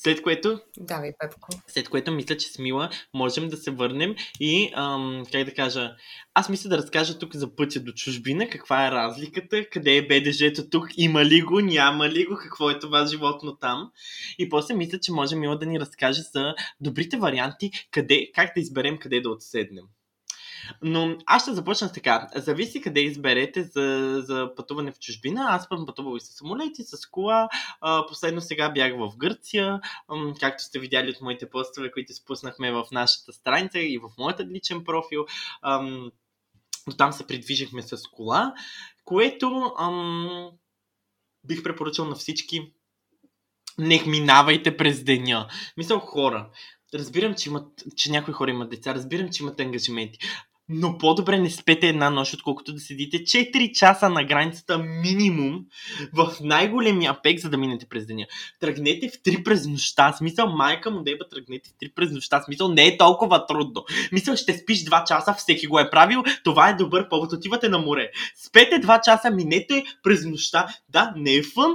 [0.00, 0.60] След което...
[0.76, 1.48] Давай, Пепко.
[1.66, 5.96] След което мисля, че с Мила можем да се върнем и, ам, как да кажа,
[6.34, 10.70] аз мисля да разкажа тук за пътя до чужбина, каква е разликата, къде е БДЖ-то
[10.70, 13.90] тук, има ли го, няма ли го, какво е това животно там.
[14.38, 18.60] И после мисля, че може Мила да ни разкаже за добрите варианти, къде, как да
[18.60, 19.84] изберем къде да отседнем.
[20.82, 22.28] Но аз ще започна с така.
[22.36, 25.46] Зависи къде изберете за, за пътуване в чужбина.
[25.48, 27.48] Аз съм пътувал и с самолети, с кола.
[28.08, 29.80] Последно сега бях в Гърция.
[30.40, 34.84] Както сте видяли от моите постове, които спуснахме в нашата страница и в моята личен
[34.84, 35.26] профил.
[36.86, 38.54] Но там се придвижихме с кола,
[39.04, 40.50] което ам,
[41.44, 42.72] бих препоръчал на всички.
[43.78, 45.48] Не минавайте през деня.
[45.76, 46.50] Мисля, хора,
[46.94, 50.18] разбирам, че, имат, че някои хора имат деца, разбирам, че имат ангажименти,
[50.68, 55.64] но по-добре не спете една нощ, отколкото да седите 4 часа на границата минимум
[56.12, 58.26] в най-големия пек, за да минете през деня.
[58.60, 60.12] Тръгнете в 3 през нощта.
[60.12, 62.42] Смисъл, майка му деба, тръгнете в 3 през нощта.
[62.42, 63.84] Смисъл, не е толкова трудно.
[64.12, 66.22] Мисъл, ще спиш 2 часа, всеки го е правил.
[66.44, 67.32] Това е добър повод.
[67.32, 68.10] Отивате на море.
[68.46, 70.66] Спете 2 часа, минете през нощта.
[70.88, 71.74] Да, не е фън,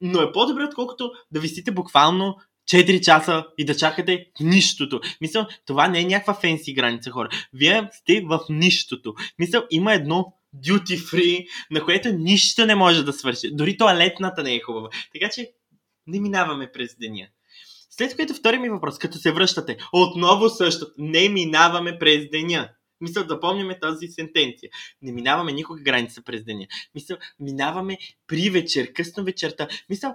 [0.00, 2.36] но е по-добре, отколкото да висите буквално
[2.70, 5.00] 4 часа и да чакате нищото.
[5.20, 7.28] Мисля, това не е някаква фенси граница, хора.
[7.52, 9.14] Вие сте в нищото.
[9.38, 13.50] Мисля, има едно duty free, на което нищо не може да свърши.
[13.52, 14.88] Дори туалетната не е хубава.
[15.12, 15.50] Така че
[16.06, 17.26] не минаваме през деня.
[17.90, 22.68] След което втори ми въпрос, като се връщате, отново също, не минаваме през деня.
[23.00, 24.70] Мисля, да помняме тази сентенция.
[25.02, 26.66] Не минаваме никога граница през деня.
[26.94, 29.68] Мисля, минаваме при вечер, късно вечерта.
[29.90, 30.14] Мисля,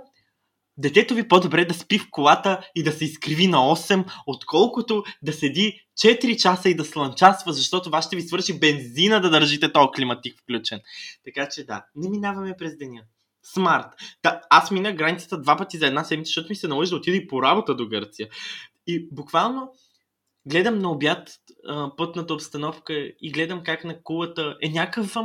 [0.79, 5.33] детето ви по-добре да спи в колата и да се изкриви на 8, отколкото да
[5.33, 9.87] седи 4 часа и да слънчасва, защото това ще ви свърши бензина да държите този
[9.95, 10.79] климатик включен.
[11.25, 13.01] Така че да, не минаваме през деня.
[13.53, 13.87] Смарт.
[14.23, 17.17] Да, аз мина границата два пъти за една седмица, защото ми се наложи да отида
[17.17, 18.27] и по работа до Гърция.
[18.87, 19.71] И буквално
[20.45, 21.29] гледам на обяд
[21.67, 25.15] а, пътната обстановка и гледам как на кулата е някакъв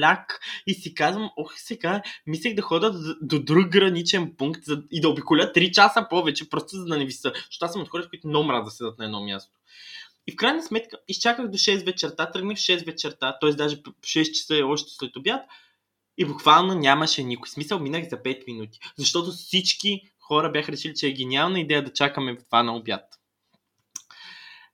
[0.00, 5.00] ляк и си казвам, ох сега, мислех да хода до друг граничен пункт за, и
[5.00, 7.32] да обиколя 3 часа повече, просто за да не виса.
[7.34, 9.52] Защото аз съм от хората, които много мразят да седат на едно място.
[10.26, 13.50] И в крайна сметка изчаках до 6 вечерта, тръгнах в 6 вечерта, т.е.
[13.50, 15.42] даже 6 часа е още след обяд
[16.18, 17.48] и буквално нямаше никой.
[17.48, 21.92] Смисъл минах за 5 минути, защото всички хора бяха решили, че е гениална идея да
[21.92, 23.04] чакаме това на обяд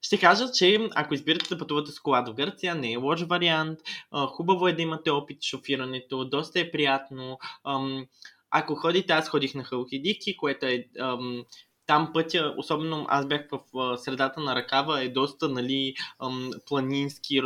[0.01, 3.79] ще кажа, че ако избирате да пътувате с кола до Гърция, не е лош вариант.
[4.27, 7.39] Хубаво е да имате опит шофирането, доста е приятно.
[8.51, 10.85] Ако ходите, аз ходих на Халхидики, което е
[11.91, 13.41] там пътя, особено аз бях
[13.73, 15.93] в средата на ръкава, е доста нали,
[16.67, 17.41] планински,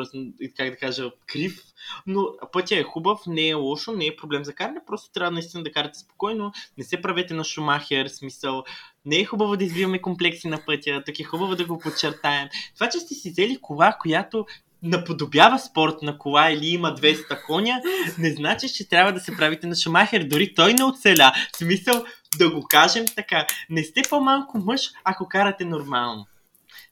[0.57, 1.63] как да кажа, крив,
[2.07, 5.63] но пътя е хубав, не е лошо, не е проблем за каране, просто трябва наистина
[5.63, 8.63] да карате спокойно, не се правете на шумахер, смисъл,
[9.05, 12.49] не е хубаво да избиваме комплекси на пътя, тук е хубаво да го подчертаем.
[12.75, 14.45] Това, че сте си взели кола, която
[14.85, 17.81] наподобява спортна кола или има 200 коня,
[18.17, 20.23] не значи, че трябва да се правите на Шумахер.
[20.23, 21.31] Дори той не оцеля.
[21.53, 22.05] В смисъл,
[22.37, 23.47] да го кажем така.
[23.69, 26.25] Не сте по-малко мъж, ако карате нормално.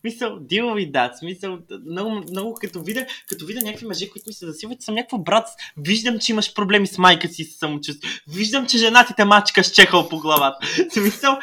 [0.03, 4.45] Мисъл, дилови дат, смисъл, много, много като видя, като видя някакви мъже, които ми се
[4.45, 8.77] засилват, съм някакво брат, виждам, че имаш проблеми с майка си с самочувство, виждам, че
[8.77, 10.67] жена ти те мачка с чехъл по главата.
[10.93, 11.39] Смисъл,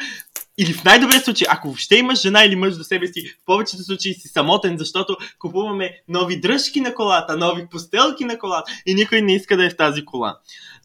[0.61, 3.83] или в най-добрия случай, ако въобще имаш жена или мъж до себе си, в повечето
[3.83, 9.21] случаи си самотен, защото купуваме нови дръжки на колата, нови постелки на колата и никой
[9.21, 10.39] не иска да е в тази кола.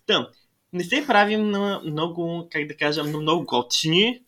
[0.07, 0.27] Тъм,
[0.73, 4.21] не се правим на много, как да кажа, на много готини,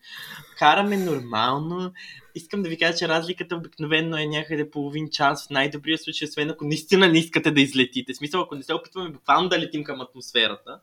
[0.57, 1.91] караме нормално
[2.35, 6.49] искам да ви кажа, че разликата обикновено е някъде половин час, в най-добрия случай, освен
[6.49, 8.13] ако наистина не искате да излетите.
[8.13, 10.79] В смисъл, ако не се опитваме буквално да летим към атмосферата.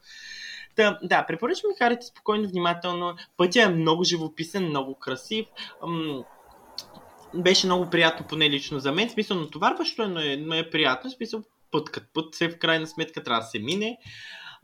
[0.77, 3.16] Да, да, препоръчвам ви карайте спокойно, внимателно.
[3.37, 5.47] Пътя е много живописен, много красив.
[7.35, 9.11] Беше много приятно, поне лично за мен.
[9.11, 11.11] Смисъл, натоварващо е, но е, но е приятно.
[11.11, 13.99] Смисъл, път като път, се в крайна сметка трябва да се мине.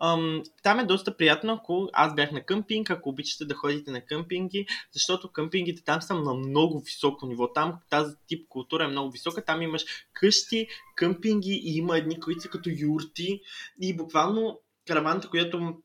[0.05, 4.01] Ам, там е доста приятно, ако аз бях на къмпинг, ако обичате да ходите на
[4.01, 7.53] къмпинги, защото къмпингите там са на много високо ниво.
[7.53, 9.45] Там тази тип култура е много висока.
[9.45, 13.41] Там имаш къщи, къмпинги и има едни, които са като юрти.
[13.81, 15.77] И буквално караваната, която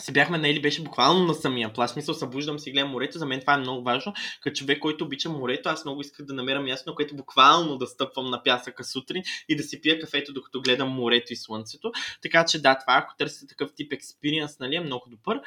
[0.00, 1.96] се бяхме наели, беше буквално на самия плаж.
[1.96, 3.18] Мисъл, събуждам си, гледам морето.
[3.18, 4.12] За мен това е много важно.
[4.40, 7.86] Като човек, който обича морето, аз много исках да намеря място, на което буквално да
[7.86, 11.92] стъпвам на пясъка сутрин и да си пия кафето, докато гледам морето и слънцето.
[12.22, 15.40] Така че да, това, ако търсите такъв тип експириенс, нали, е много добър.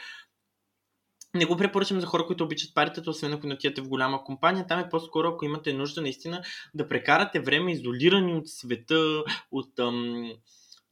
[1.35, 4.67] Не го препоръчвам за хора, които обичат паритата, освен ако не отидете в голяма компания.
[4.67, 6.43] Там е по-скоро, ако имате нужда наистина
[6.73, 10.31] да прекарате време изолирани от света, от ам,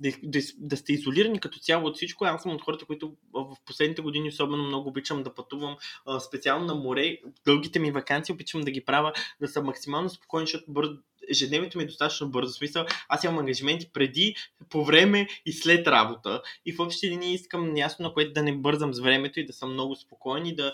[0.03, 2.25] да, да, да сте изолирани като цяло от всичко.
[2.25, 6.65] Аз съм от хората, които в последните години особено много обичам да пътувам а, специално
[6.65, 7.17] на море.
[7.45, 10.93] Дългите ми вакансии обичам да ги правя да са максимално спокойни, защото бързо
[11.29, 12.53] ежедневието ми е достатъчно бързо.
[12.53, 14.35] Смисъл, аз имам ангажименти преди,
[14.69, 16.41] по време и след работа.
[16.65, 19.53] И в общи линии искам ясно, на което да не бързам с времето и да
[19.53, 20.73] съм много спокоен и да,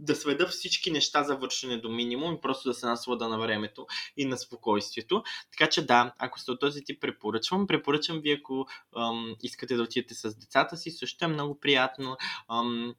[0.00, 3.86] да сведа всички неща за вършене до минимум и просто да се наслада на времето
[4.16, 5.22] и на спокойствието.
[5.52, 9.82] Така че да, ако сте от този тип препоръчвам, препоръчвам ви, ако ам, искате да
[9.82, 12.16] отидете с децата си, също е много приятно.
[12.48, 12.94] Ам,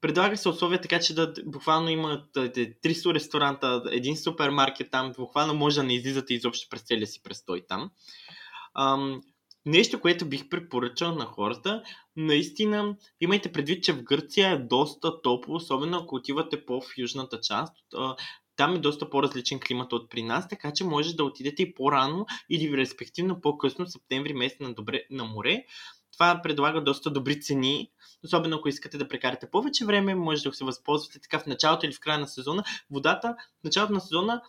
[0.00, 5.76] предлага се условия така, че да буквално има 300 ресторанта, един супермаркет там, буквално може
[5.76, 7.90] да не излизате изобщо през целия си престой там.
[8.74, 9.22] Ам,
[9.66, 11.82] Нещо, което бих препоръчал на хората,
[12.16, 17.76] наистина имайте предвид, че в Гърция е доста топло, особено ако отивате по-в южната част.
[18.56, 22.26] Там е доста по-различен климат от при нас, така че може да отидете и по-рано
[22.50, 25.64] или респективно по-късно, в септември месец на, добре, на море.
[26.12, 27.90] Това предлага доста добри цени,
[28.24, 31.92] особено ако искате да прекарате повече време, може да се възползвате така в началото или
[31.92, 32.64] в края на сезона.
[32.90, 34.42] Водата в началото на сезона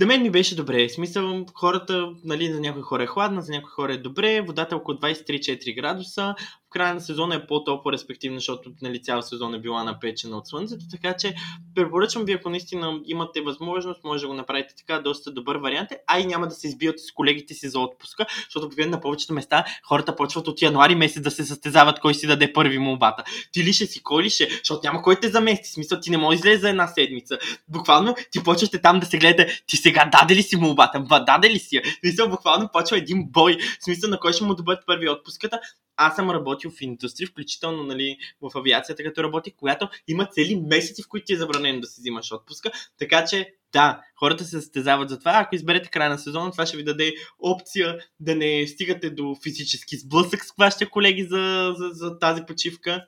[0.00, 0.88] да мен ми беше добре.
[0.88, 4.40] В смисъл, хората, нали, за някои хора е хладна, за някои хора е добре.
[4.40, 6.34] Водата е около 23-4 градуса
[6.70, 10.84] края на сезона е по-топло, респективно, защото нали, цял сезон е била напечена от слънцето,
[10.90, 11.34] така че
[11.74, 15.98] препоръчвам ви, ако наистина имате възможност, може да го направите така, доста добър вариант е,
[16.06, 19.32] а и няма да се избивате с колегите си за отпуска, защото обикновено на повечето
[19.32, 23.24] места хората почват от януари месец да се състезават кой си даде първи молбата.
[23.52, 26.16] Ти ли ще си, кой ли ще, защото няма кой те замести, смисъл ти не
[26.16, 27.38] можеш да излезе за една седмица.
[27.68, 31.58] Буквално ти почвате там да се гледате, ти сега даде ли си молбата, даде ли
[31.58, 31.82] си я.
[32.00, 35.60] Смисъл, буквално почва един бой, в смисъл на кой ще му добъде първи отпуската,
[35.96, 41.02] аз съм работил в индустрия, включително нали, в авиацията, като работих, която има цели месеци,
[41.02, 42.70] в които ти е забранено да си взимаш отпуска.
[42.98, 45.32] Така че, да, хората се състезават за това.
[45.34, 49.96] Ако изберете края на сезона, това ще ви даде опция да не стигате до физически
[49.96, 53.06] сблъсък с вашите колеги за, за, за тази почивка.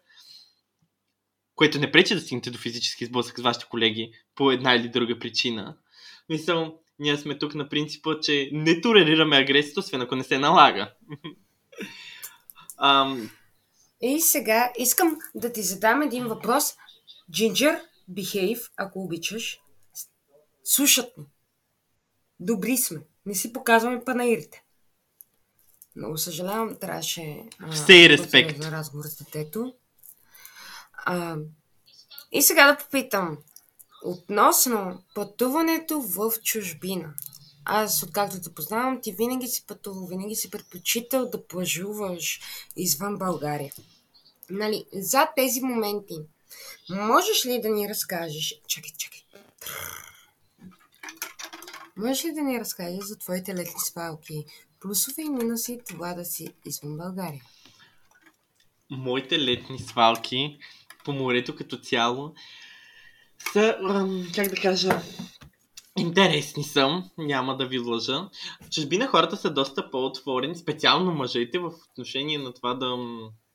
[1.55, 5.19] Което не пречи да стигнете до физически сблъсък с вашите колеги по една или друга
[5.19, 5.77] причина.
[6.29, 10.95] Мисля, ние сме тук на принципа, че не толерираме агресията, освен ако не се налага.
[12.79, 13.31] Ам...
[14.01, 16.65] И сега искам да ти задам един въпрос.
[17.33, 19.61] Ginger, behave, ако обичаш.
[20.65, 21.25] Слушат ни.
[22.41, 23.01] Добри сме.
[23.27, 24.65] Не си показваме панаирите.
[25.97, 28.59] Много съжалявам, трябваше Все респект.
[28.59, 29.75] на разговор с детето.
[30.93, 31.37] А,
[32.33, 33.39] и сега да попитам.
[34.05, 37.15] Относно пътуването в чужбина.
[37.65, 42.41] Аз, откакто те познавам, ти винаги си пътувал, винаги си предпочитал да плажуваш
[42.77, 43.73] извън България.
[44.51, 46.15] Нали, за тези моменти,
[46.91, 48.55] можеш ли да ни разкажеш...
[48.69, 49.21] Чакай, чакай.
[51.97, 54.45] Можеш ли да ни разкажеш за твоите летни свалки,
[54.81, 57.43] плюсове и минуси това да си извън България?
[58.91, 60.59] Моите летни свалки
[61.05, 62.35] по морето като цяло
[63.53, 63.77] са,
[64.35, 65.03] как да кажа,
[65.99, 68.29] Интересни съм, няма да ви лъжа.
[68.63, 72.97] В чужбина хората са доста по-отворени, специално мъжете в отношение на това да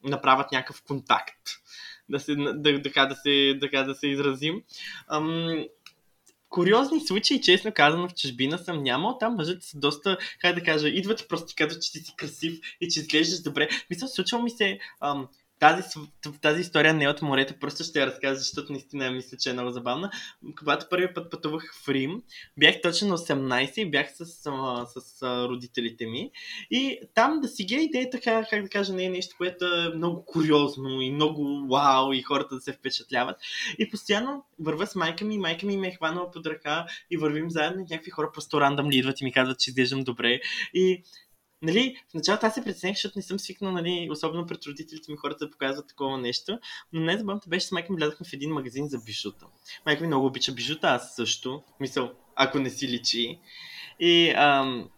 [0.03, 1.41] направят някакъв контакт.
[2.09, 4.61] Да се, да, така, да се, така да се изразим.
[5.07, 5.65] Ам,
[6.49, 9.17] куриозни случаи, честно казано, в чужбина съм нямал.
[9.19, 12.13] Там мъжете са доста, как да кажа, идват и просто ти казват, че ти си
[12.17, 13.69] красив и че изглеждаш добре.
[13.89, 15.27] Мисля, случва ми се ам,
[15.59, 15.83] тази,
[16.41, 19.53] тази история не е от морето, просто ще я разкажа, защото наистина мисля, че е
[19.53, 20.11] много забавна.
[20.59, 22.21] Когато първи път пътувах в Рим,
[22.57, 24.51] бях точно на 18 и бях с, с,
[24.99, 26.31] с родителите ми.
[26.71, 30.25] И там да си ги идеята, как, да кажа, не е нещо, което е много
[30.25, 33.37] куриозно и много вау и хората да се впечатляват.
[33.79, 37.49] И постоянно вървя с майка ми, майка ми ме е хванала под ръка и вървим
[37.49, 37.85] заедно.
[37.89, 40.39] Някакви хора просто рандъм ли идват и ми казват, че изглеждам добре.
[40.73, 41.03] И
[41.61, 45.17] нали, в началото аз се прецених, защото не съм свикнал, нали, особено пред родителите ми
[45.17, 46.59] хората да показват такова нещо,
[46.93, 49.45] но не забавното беше с майка ми влязахме в един магазин за бижута.
[49.85, 53.39] Майка ми много обича бижута, аз също, мисъл, ако не си личи.
[53.99, 54.89] И ам,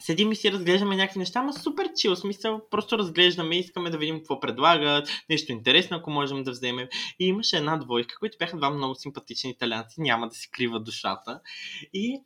[0.00, 4.18] седим и си разглеждаме някакви неща, но супер чил, смисъл, просто разглеждаме, искаме да видим
[4.18, 6.88] какво предлагат, нещо интересно, ако можем да вземем.
[7.18, 11.40] И имаше една двойка, които бяха два много симпатични италианци, няма да си крива душата.
[11.94, 12.20] И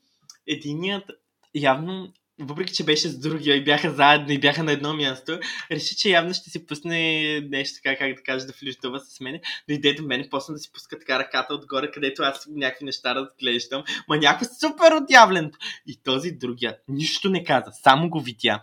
[0.47, 1.11] единият
[1.55, 5.39] явно въпреки че беше с другия и бяха заедно и бяха на едно място,
[5.71, 9.41] реши, че явно ще си пусне нещо така, как да кажа, да флиртува с мен.
[9.69, 13.85] Дойде до мен, после да си пуска така ръката отгоре, където аз някакви неща разглеждам.
[14.09, 15.53] Ма някакво супер отявлен.
[15.87, 18.63] И този другия нищо не каза, само го видя.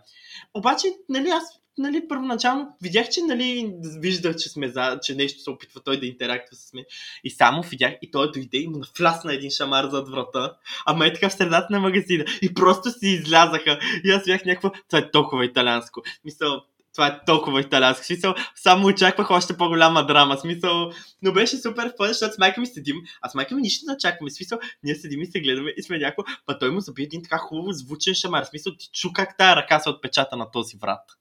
[0.54, 5.50] Обаче, нали, аз нали, първоначално видях, че нали, виждах, че, сме за, че нещо се
[5.50, 6.84] опитва той да интерактува с мен.
[7.24, 10.56] И само видях, и той дойде и му нафлясна един шамар зад врата.
[10.86, 12.26] Ама е така в средата на магазина.
[12.42, 13.80] И просто си излязаха.
[14.04, 16.02] И аз бях някакво, това е толкова италянско.
[16.26, 16.62] Мисъл,
[16.94, 18.06] това е толкова италянско.
[18.06, 20.38] Смисъл, само очаквах още по-голяма драма.
[20.38, 20.92] Смисъл,
[21.22, 23.94] но беше супер фън, защото с майка ми седим, а с майка ми нищо не
[23.94, 24.32] очакваме.
[24.32, 27.38] Смисъл, ние седим и се гледаме и сме някакво, па той му заби един така
[27.38, 28.44] хубаво звучен шамар.
[28.44, 31.21] Смисъл, ти чу как тая ръка се отпечата на този врат.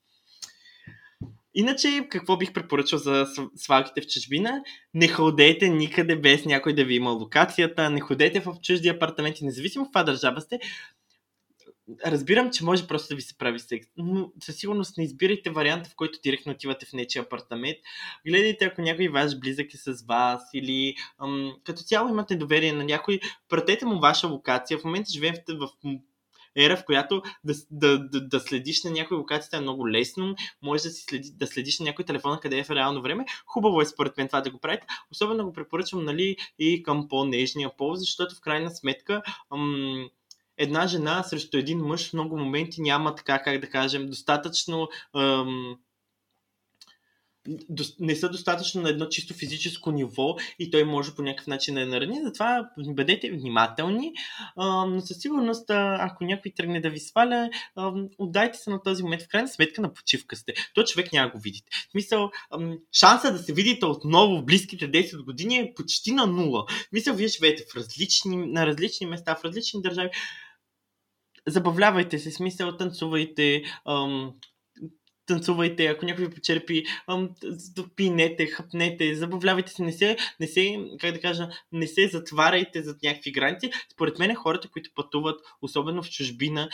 [1.54, 3.26] Иначе, какво бих препоръчал за
[3.56, 4.62] свалките в чужбина?
[4.94, 9.84] Не ходете никъде без някой да ви има локацията, не ходете в чужди апартаменти, независимо
[9.84, 10.60] в каква държава сте.
[12.06, 15.90] Разбирам, че може просто да ви се прави секс, но със сигурност не избирайте варианта,
[15.90, 17.78] в който директно отивате в нечия апартамент.
[18.26, 22.84] Гледайте, ако някой ваш близък е с вас или ам, като цяло имате доверие на
[22.84, 24.78] някой, пратете му ваша локация.
[24.78, 25.98] В момента живеем в, в
[26.56, 30.82] ера, в която да, да, да, да следиш на някои локацията е много лесно, може
[30.82, 33.24] да, си следи, да следиш на някой телефона къде е в реално време.
[33.46, 34.86] Хубаво е според мен това да го правите.
[35.12, 39.22] Особено го препоръчвам нали, и към по-нежния пол, защото в крайна сметка
[39.54, 40.08] ам,
[40.56, 45.76] една жена срещу един мъж в много моменти няма така, как да кажем, достатъчно ам,
[48.00, 51.82] не са достатъчно на едно чисто физическо ниво и той може по някакъв начин да
[51.82, 52.20] е нарани.
[52.24, 54.12] Затова бъдете внимателни,
[54.56, 57.50] но със сигурност, ако някой тръгне да ви сваля,
[58.18, 59.22] отдайте се на този момент.
[59.22, 60.54] В крайна сметка на почивка сте.
[60.74, 61.70] Той човек няма го видите.
[61.88, 62.30] В смисъл,
[62.92, 66.64] шанса да се видите отново в близките 10 години е почти на нула.
[66.68, 70.10] В смисъл, вие живеете в различни, на различни места, в различни държави
[71.46, 73.62] забавлявайте се, смисъл, танцувайте,
[75.30, 76.84] танцувайте, ако някой ви почерпи,
[77.96, 83.02] пинете, хъпнете, забавлявайте се, не се, не се, как да кажа, не се затваряйте зад
[83.02, 83.70] някакви граници.
[83.92, 86.68] Според мен хората, които пътуват, особено в чужбина,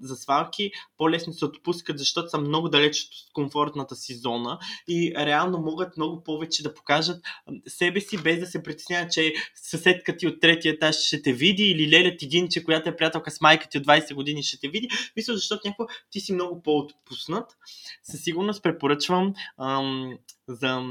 [0.00, 5.58] за свалки, по-лесно се отпускат, защото са много далеч от комфортната си зона и реално
[5.58, 7.22] могат много повече да покажат
[7.66, 11.64] себе си, без да се притесняват, че съседка ти от третия етаж ще те види
[11.64, 14.68] или леля ти Гинче, която е приятелка с майка ти от 20 години ще те
[14.68, 14.88] види.
[15.16, 17.56] Мисля, защото някакво ти си много по-отпуснат
[18.02, 20.18] със сигурност препоръчвам ам,
[20.48, 20.82] за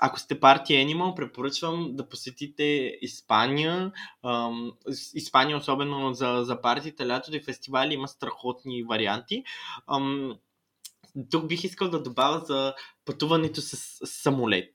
[0.00, 3.92] ако сте партия Animal, препоръчвам да посетите Испания.
[4.24, 4.72] Ам,
[5.14, 9.44] Испания, особено за, за партиите, лятото и фестивали, има страхотни варианти.
[9.92, 10.38] Ам,
[11.30, 12.74] тук бих искал да добавя за
[13.04, 13.76] пътуването с,
[14.06, 14.72] самолет.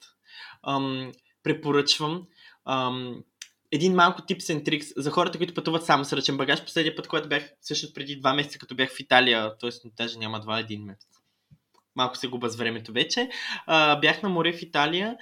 [0.68, 1.12] Ам,
[1.44, 2.28] препоръчвам
[2.66, 3.24] ам,
[3.72, 6.64] един малко and tricks за хората, които пътуват само с ръчен багаж.
[6.64, 9.70] Последния път, когато бях, всъщност преди два месеца, като бях в Италия, т.е.
[9.98, 11.25] даже няма два, един месец
[11.96, 13.30] малко се губа с времето вече.
[13.66, 15.18] А, бях на море в Италия,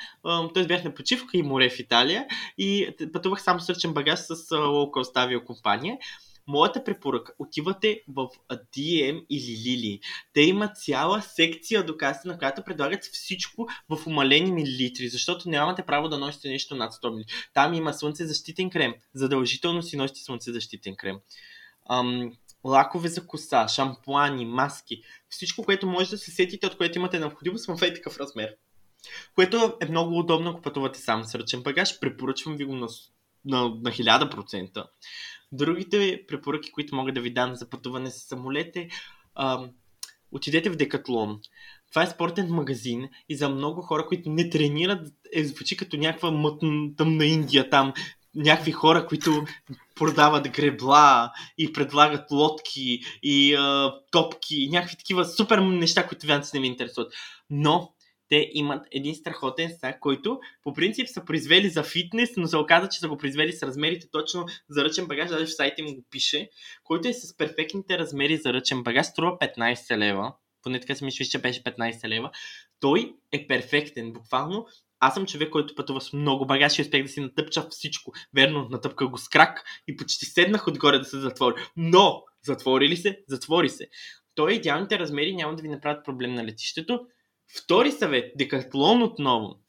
[0.54, 0.66] т.е.
[0.66, 2.26] бях на почивка и море в Италия
[2.58, 5.98] и пътувах само с ръчен багаж с Low авиокомпания.
[6.48, 10.00] Моята препоръка, отивате в DM или Lili.
[10.34, 15.84] Те имат цяла секция до каса, на която предлагат всичко в умалени милилитри, защото нямате
[15.84, 17.24] право да носите нещо над 100 мл.
[17.54, 18.94] Там има слънцезащитен крем.
[19.14, 21.18] Задължително си носите слънцезащитен крем.
[21.90, 22.32] Ам,
[22.64, 27.66] лакове за коса, шампуани, маски, всичко, което може да се сетите, от което имате необходимост
[27.66, 28.56] в е такъв размер.
[29.36, 32.00] Което е много удобно, ако пътувате сам с ръчен багаж.
[32.00, 32.88] Препоръчвам ви го на,
[33.46, 34.86] на, на 1000%.
[35.52, 38.90] Другите препоръки, които мога да ви дам за пътуване с самолете,
[39.36, 39.70] а,
[40.32, 41.40] отидете в Декатлон.
[41.90, 46.32] Това е спортен магазин и за много хора, които не тренират, е звучи като някаква
[46.32, 47.94] мътна, тъмна Индия там
[48.36, 49.46] някакви хора, които
[49.96, 56.52] продават гребла и предлагат лодки и а, топки и някакви такива супер неща, които вянци
[56.54, 57.14] не ми интересуват.
[57.50, 57.94] Но
[58.30, 62.90] те имат един страхотен сак, който по принцип са произвели за фитнес, но се оказа,
[62.90, 66.04] че са го произвели с размерите точно за ръчен багаж, даже в сайта им го
[66.10, 66.50] пише,
[66.84, 70.34] който е с перфектните размери за ръчен багаж, струва 15 лева.
[70.64, 72.32] Поне така си мислиш, че беше 15 лева.
[72.80, 74.14] Той е перфектен.
[74.14, 74.68] Буквално
[75.08, 78.12] аз съм човек, който пътува с много багаж и успех да си натъпча всичко.
[78.36, 81.56] Верно, натъпка го с крак и почти седнах отгоре да се затвори.
[81.78, 83.20] Но, затвори ли се?
[83.28, 83.88] Затвори се.
[84.36, 87.00] Той идеалните размери няма да ви направят проблем на летището.
[87.58, 89.60] Втори съвет, Декатлон отново.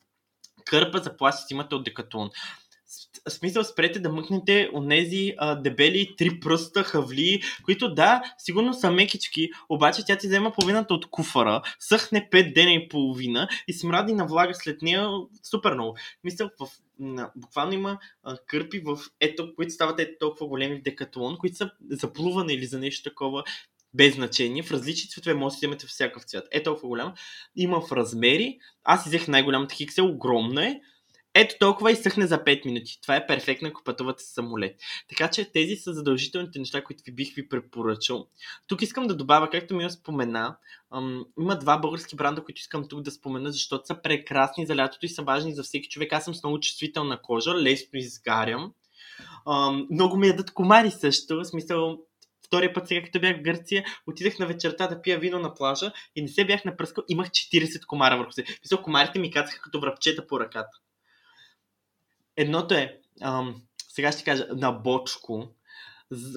[0.64, 2.30] Кърпа за пластик имате от Декатлон
[3.28, 8.90] смисъл спрете да мъкнете от тези а, дебели три пръста хавли, които да, сигурно са
[8.90, 14.12] мекички, обаче тя ти взема половината от куфара, съхне 5 дена и половина и смради
[14.12, 15.08] на влага след нея
[15.42, 15.96] супер много.
[16.24, 16.68] Мисля, в,
[16.98, 21.56] на, буквално има а, кърпи в ето, които стават ето толкова големи в декатлон, които
[21.56, 23.44] са за плуване или за нещо такова
[23.94, 24.62] без значение.
[24.62, 26.48] В различни цветове може да си вземете всякакъв цвят.
[26.50, 27.14] Е толкова голям.
[27.56, 28.58] Има в размери.
[28.84, 30.80] Аз взех най-голямата хиксел, огромна е.
[31.36, 32.98] Ето толкова изсъхне за 5 минути.
[33.02, 34.76] Това е перфектно, ако пътувате с самолет.
[35.08, 38.26] Така че тези са задължителните неща, които ви бих ви препоръчал.
[38.66, 40.56] Тук искам да добавя, както ми спомена,
[40.90, 45.06] ам, има два български бранда, които искам тук да спомена, защото са прекрасни за лятото
[45.06, 46.12] и са важни за всеки човек.
[46.12, 48.72] Аз съм с много чувствителна кожа, лесно изгарям.
[49.46, 51.98] Ам, много ми ядат комари също, в смисъл
[52.46, 55.92] втория път сега, като бях в Гърция, отидах на вечерта да пия вино на плажа
[56.16, 58.44] и не се бях напръскал, имах 40 комара върху се.
[58.64, 60.78] Мисъл, комарите ми кацаха като връбчета по ръката.
[62.36, 65.48] Едното е, ам, сега ще кажа, на бочко,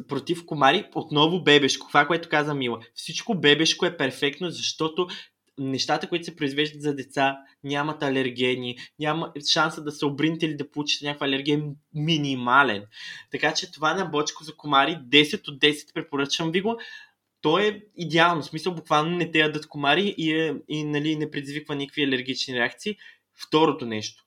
[0.07, 1.87] против комари, отново бебешко.
[1.87, 2.79] Това, което каза Мила.
[2.95, 5.07] Всичко бебешко е перфектно, защото
[5.57, 10.71] нещата, които се произвеждат за деца, нямат алергени, няма шанса да се обрините или да
[10.71, 11.61] получите някаква алергия е
[11.93, 12.85] минимален.
[13.31, 16.79] Така че това на бочко за комари 10 от 10 препоръчвам ви го.
[17.41, 21.31] То е идеално, в смисъл буквално не те ядат комари и, е, и нали, не
[21.31, 22.97] предизвиква никакви алергични реакции.
[23.35, 24.23] Второто нещо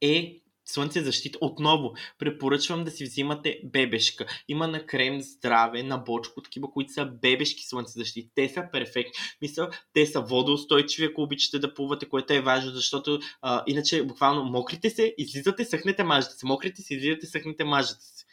[0.00, 0.41] е
[0.72, 1.38] слънце защита.
[1.40, 4.26] Отново, препоръчвам да си взимате бебешка.
[4.48, 8.30] Има на крем здраве, на бочко, такива, които са бебешки слънце защити.
[8.34, 9.12] Те са перфектни.
[9.42, 14.44] Мисля, те са водоустойчиви, ако обичате да плувате, което е важно, защото а, иначе буквално
[14.44, 16.46] мокрите се, излизате, съхнете, мажете се.
[16.46, 18.24] Мокрите се, излизате, съхнете, мажете се.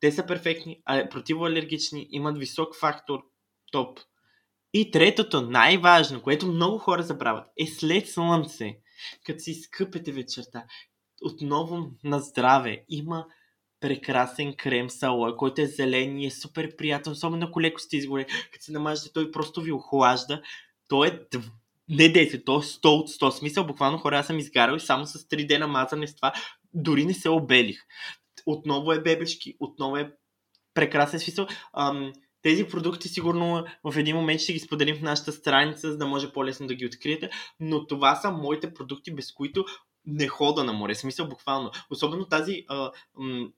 [0.00, 3.20] Те са перфектни, а противоалергични, имат висок фактор,
[3.72, 4.00] топ.
[4.74, 8.76] И третото, най-важно, което много хора забравят, е след слънце,
[9.24, 10.64] като си изкъпете вечерта,
[11.22, 12.84] отново на здраве.
[12.88, 13.26] Има
[13.80, 17.96] прекрасен крем с алоe, който е зелен и е супер приятен, особено ако леко сте
[17.96, 18.26] изгоре.
[18.52, 20.42] Като се намажете, той просто ви охлажда.
[20.88, 21.20] Той е
[21.88, 23.30] не 10, то е 100 от 100.
[23.30, 26.32] Смисъл, буквално хора, аз съм изгарал и само с 3 дена мазане с това
[26.74, 27.82] дори не се обелих.
[28.46, 30.12] Отново е бебешки, отново е
[30.74, 31.46] прекрасен смисъл.
[31.72, 32.12] Ам,
[32.42, 36.32] тези продукти сигурно в един момент ще ги споделим в нашата страница, за да може
[36.32, 39.64] по-лесно да ги откриете, но това са моите продукти, без които
[40.08, 40.94] не хода на море.
[40.94, 41.70] Смисъл буквално.
[41.90, 43.48] Особено тази а, м-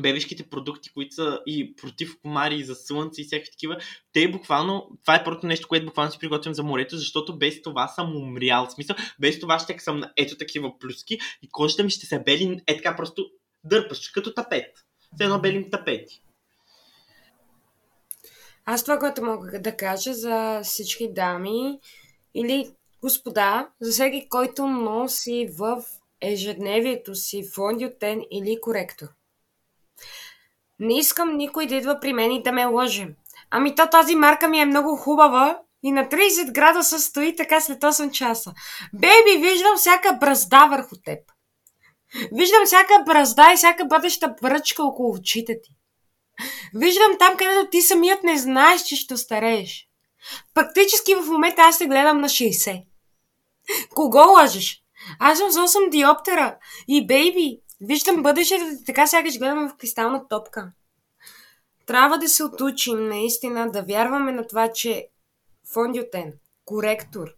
[0.00, 3.76] бебешките продукти, които са и против комари, и за слънце и всякакви такива,
[4.12, 7.88] те буквално, това е първото нещо, което буквално си приготвям за морето, защото без това
[7.88, 8.70] съм умрял.
[8.70, 12.60] Смисъл, без това ще съм на ето такива плюски и кожата ми ще се бели
[12.66, 13.30] е така просто
[13.64, 14.84] дърпаш, като тапет.
[15.14, 16.22] Все едно белим тапети.
[18.64, 21.78] Аз това, което мога да кажа за всички дами
[22.34, 22.70] или
[23.02, 25.84] Господа, за всеки, който носи в
[26.20, 29.06] ежедневието си фондиотен или коректор.
[30.78, 33.08] Не искам никой да идва при мен и да ме лъже.
[33.50, 37.80] Ами то тази марка ми е много хубава и на 30 градуса стои така след
[37.80, 38.52] 8 часа.
[38.94, 41.18] Бейби, виждам всяка бразда върху теб.
[42.32, 45.70] Виждам всяка бразда и всяка бъдеща бръчка около очите ти.
[46.74, 49.88] Виждам там, където ти самият не знаеш, че ще старееш.
[50.54, 52.82] Практически в момента аз се гледам на 60.
[53.94, 54.82] Кого лъжеш?
[55.18, 56.58] Аз съм с 8 диоптера
[56.88, 57.60] и бейби.
[57.80, 60.72] Виждам бъдещето ти така сякаш гледаме в кристална топка.
[61.86, 65.08] Трябва да се отучим наистина да вярваме на това, че
[65.72, 66.32] фондиотен,
[66.64, 67.28] коректор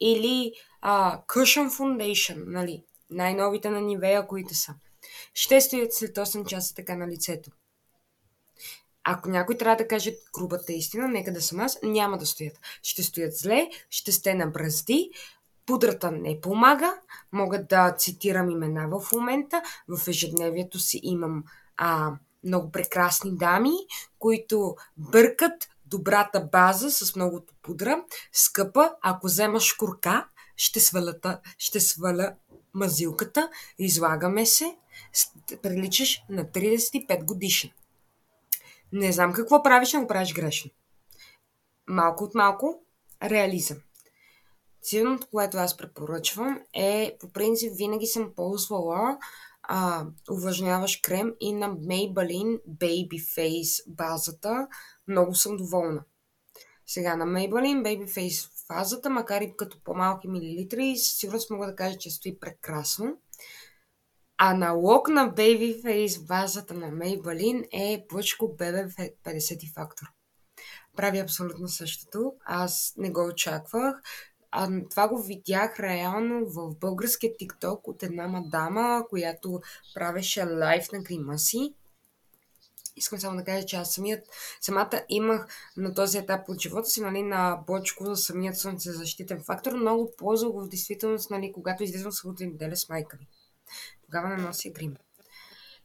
[0.00, 4.74] или а, Cushion Foundation, нали, най-новите на Нивея, които са,
[5.34, 7.50] ще стоят след 8 часа така на лицето.
[9.04, 12.58] Ако някой трябва да каже грубата истина, нека да съм аз, няма да стоят.
[12.82, 15.10] Ще стоят зле, ще сте на бръзди,
[15.66, 16.94] Пудрата не помага.
[17.32, 19.62] Мога да цитирам имена в момента.
[19.88, 21.44] В ежедневието си имам
[21.76, 22.12] а,
[22.44, 23.72] много прекрасни дами,
[24.18, 28.04] които бъркат добрата база с многото пудра.
[28.32, 32.34] Скъпа, ако взема шкурка, ще, свалята, ще сваля
[32.74, 34.76] мазилката, излагаме се,
[35.62, 37.70] приличаш на 35 годишен.
[38.92, 40.70] Не знам какво правиш, но го правиш грешно.
[41.86, 42.82] Малко от малко
[43.22, 43.78] реализъм
[44.88, 49.18] Силното, което аз препоръчвам е, по принцип, винаги съм ползвала
[49.62, 54.68] а, увлажняваш крем и на Maybelline Babyface базата.
[55.08, 56.04] Много съм доволна.
[56.86, 61.98] Сега на Maybelline Babyface фазата, макар и като по-малки милилитри, със сигурност мога да кажа,
[61.98, 63.18] че стои прекрасно.
[64.38, 70.06] Аналог на Babyface базата на Maybelline е Плъчко BB 50 фактор.
[70.96, 72.32] Прави абсолютно същото.
[72.44, 74.02] Аз не го очаквах.
[74.50, 79.60] А, това го видях реално в българския TikTok от една мадама, която
[79.94, 81.74] правеше лайф на грима си.
[82.96, 84.28] Искам само да кажа, че аз самият,
[84.60, 89.72] самата имах на този етап от живота си, нали, на бочко за самият слънцезащитен фактор.
[89.72, 93.28] Много ползвах го в действителност, нали, когато излизам събота неделя с майка ми.
[94.04, 94.96] Тогава не нося грим.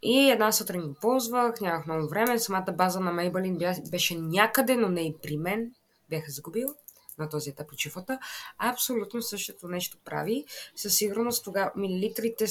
[0.02, 2.40] И една сутрин го ползвах, нямах много време.
[2.40, 5.72] Самата база на Maybelline беше някъде, но не и при мен.
[6.10, 6.74] Бяха загубила
[7.22, 8.20] на този етап от живота.
[8.58, 10.46] Абсолютно същото нещо прави.
[10.76, 12.46] Със сигурност тогава милилитрите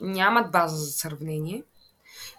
[0.00, 1.64] нямат база за сравнение,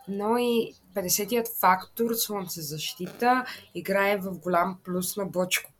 [0.07, 3.45] но и 50-тият фактор слънцезащита
[3.75, 5.71] играе в голям плюс на бочко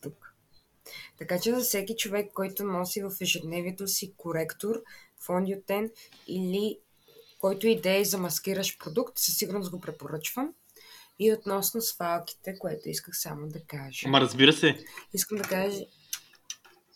[0.00, 0.34] тук.
[1.18, 4.82] Така че за всеки човек, който носи в ежедневието си коректор,
[5.20, 5.90] фондиотен
[6.26, 6.78] или
[7.38, 10.54] който идея за маскиращ продукт, със сигурност го препоръчвам.
[11.22, 14.06] И относно свалките, което исках само да кажа.
[14.06, 14.84] Ама разбира се.
[15.14, 15.80] Искам да кажа,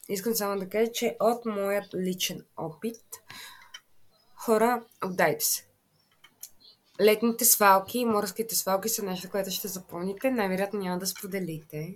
[0.09, 3.03] искам само да кажа, че от моят личен опит,
[4.35, 5.67] хора, отдайте се.
[7.01, 10.31] Летните свалки и морските свалки са нещо, което ще запомните.
[10.31, 11.95] Най-вероятно няма да споделите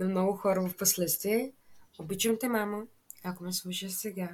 [0.00, 1.52] на много хора в последствие.
[1.98, 2.82] Обичам те, мама,
[3.24, 4.28] ако ме слушаш сега.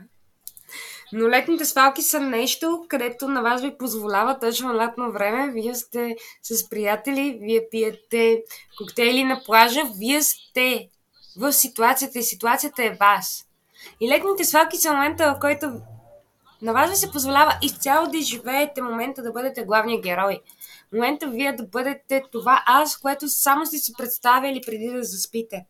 [1.12, 5.52] Но летните свалки са нещо, където на вас ви позволява точно лятно време.
[5.52, 8.42] Вие сте с приятели, вие пиете
[8.78, 10.88] коктейли на плажа, вие сте
[11.36, 13.46] в ситуацията и ситуацията е вас.
[14.00, 15.72] И летните свалки са момента, в който
[16.62, 20.40] на вас ви се позволява изцяло да изживеете момента да бъдете главния герой.
[20.92, 25.64] Момента вие да бъдете това аз, което само сте си представили преди да заспите.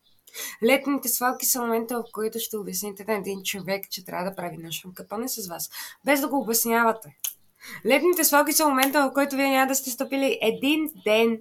[0.62, 4.57] Летните свалки са момента, в който ще обясните на един човек, че трябва да прави
[4.57, 5.70] нещо капане с вас,
[6.05, 7.16] без да го обяснявате.
[7.87, 11.39] Летните свалки са момента, в който вие няма да сте стъпили един ден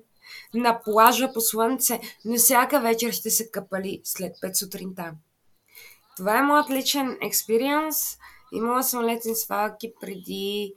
[0.54, 5.14] на плажа по слънце, но всяка вечер ще се къпали след 5 сутринта.
[6.18, 8.18] Това е моят личен експириенс.
[8.54, 10.74] Имала съм летни свалки преди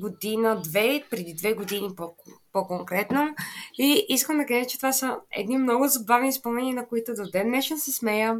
[0.00, 2.14] година-две, преди две години по-
[2.52, 3.34] по-конкретно.
[3.78, 7.48] И искам да кажа, че това са едни много забавни спомени, на които до ден
[7.48, 8.36] днешен се смея.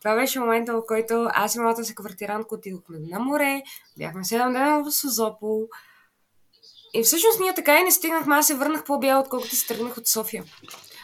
[0.00, 3.62] Това беше момента, в който аз и моята се квартирантка отидохме на море,
[3.98, 5.68] бяхме 7 дена в Созопол.
[6.94, 10.06] И всъщност ние така и не стигнахме, аз се върнах по-бял, отколкото се тръгнах от
[10.06, 10.44] София.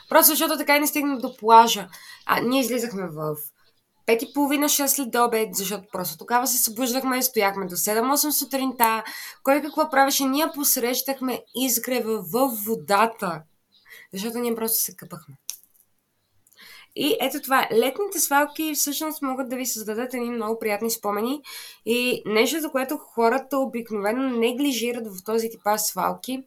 [0.09, 1.89] Просто защото така и не стигнах до плажа.
[2.27, 3.37] А ние излизахме в
[4.07, 9.05] пет и половина, 6 след обед, защото просто тогава се събуждахме, стояхме до 7-8 сутринта.
[9.43, 10.25] Кой какво правеше?
[10.25, 13.43] Ние посрещахме изгрева в водата,
[14.13, 15.35] защото ние просто се къпахме.
[16.97, 21.43] И ето това, летните свалки всъщност могат да ви създадат едни много приятни спомени
[21.87, 26.43] и нещо, за което хората обикновено неглижират в този типа свалки.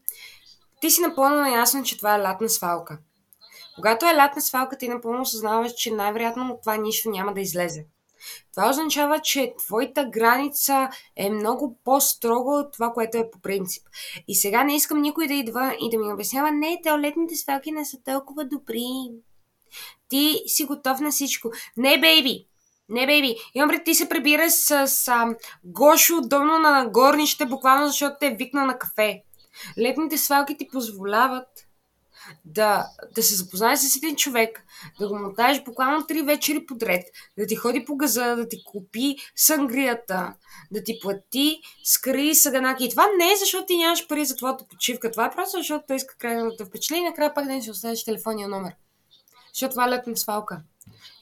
[0.82, 2.98] Ти си напълно наясно, че това е лятна свалка.
[3.76, 7.86] Когато е лятна свалка, ти напълно осъзнаваш, че най-вероятно от това нищо няма да излезе.
[8.52, 13.84] Това означава, че твоята граница е много по-строго от това, което е по принцип.
[14.28, 17.72] И сега не искам никой да идва и да ми обяснява, не, те летните свалки
[17.72, 18.86] не са толкова добри.
[20.10, 21.52] Ти си готов на всичко.
[21.78, 22.48] Не, бейби!
[22.90, 23.36] Не, бейби!
[23.54, 28.28] Имам пред ти се прибира с, с а, Гошо долно на горнище, буквално защото те
[28.28, 29.24] е викна на кафе.
[29.78, 31.48] Летните свалки ти позволяват
[32.46, 34.66] да, да се запознаеш с един човек,
[35.00, 37.04] да го мотаеш буквално три вечери подред,
[37.38, 40.34] да ти ходи по газа, да ти купи сангрията,
[40.72, 42.86] да ти плати скри саганаки.
[42.86, 45.12] И това не е защото ти нямаш пари за твоята почивка.
[45.12, 48.04] Това е просто защото той иска крайната впечатление и накрая пак да не си оставиш
[48.04, 48.74] телефонния номер.
[49.54, 50.62] Защото това е летна свалка.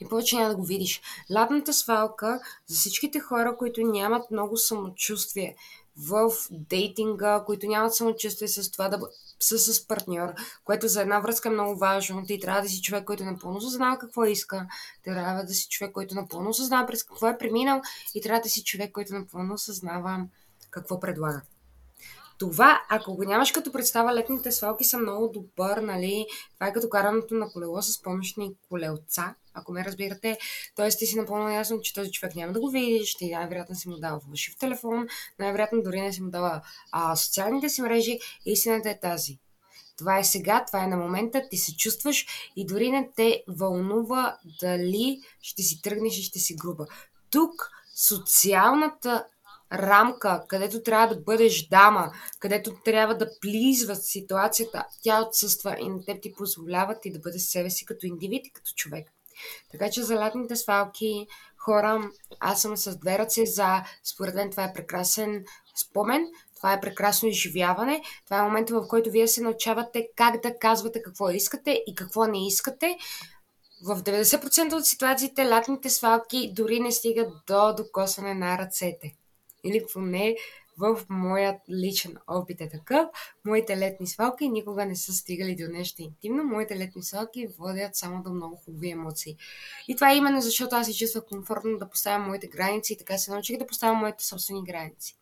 [0.02, 1.02] И повече няма да го видиш.
[1.34, 5.56] Лятната свалка за всичките хора, които нямат много самочувствие
[5.98, 9.00] в дейтинга, които нямат самочувствие с това да
[9.44, 10.34] са с партньор,
[10.64, 12.26] което за една връзка е много важно.
[12.26, 14.68] Ти трябва да си човек, който напълно съзнава какво иска.
[15.04, 17.82] Трябва да си човек, който напълно съзнава през какво е преминал
[18.16, 20.26] и трябва да си човек, който напълно съзнава
[20.72, 21.42] какво предлага.
[22.44, 26.26] Това, ако го нямаш като представа, летните свалки са много добър, нали?
[26.54, 30.38] Това е като карането на колело с помощни колелца, ако ме разбирате.
[30.76, 33.90] Тоест ти си напълно ясно, че този човек няма да го видиш, ти най-вероятно си
[33.90, 35.08] му дава в телефон,
[35.40, 38.20] най-вероятно дори не си му дава а, социалните си мрежи.
[38.46, 39.40] Истината е тази.
[39.98, 42.26] Това е сега, това е на момента, ти се чувстваш
[42.56, 46.86] и дори не те вълнува дали ще си тръгнеш и ще си груба.
[47.30, 49.26] Тук социалната
[49.74, 56.06] рамка, където трябва да бъдеш дама, където трябва да плизва ситуацията, тя отсъства и на
[56.06, 59.08] теб ти позволява ти да бъдеш себе си като индивид и като човек.
[59.72, 62.10] Така че за латните свалки, хора,
[62.40, 65.46] аз съм с две ръце за, според мен това е прекрасен
[65.76, 70.58] спомен, това е прекрасно изживяване, това е момента в който вие се научавате как да
[70.60, 72.98] казвате какво искате и какво не искате.
[73.86, 79.16] В 90% от ситуациите латните свалки дори не стигат до докосване на ръцете.
[79.64, 80.36] Или поне
[80.78, 83.08] в моят личен опит е такъв.
[83.46, 86.44] Моите летни свалки никога не са стигали до нещо интимно.
[86.44, 89.38] Моите летни свалки водят само до много хубави емоции.
[89.88, 93.18] И това е именно защото аз се чувствах комфортно да поставям моите граници и така
[93.18, 95.18] се научих да поставям моите собствени граници.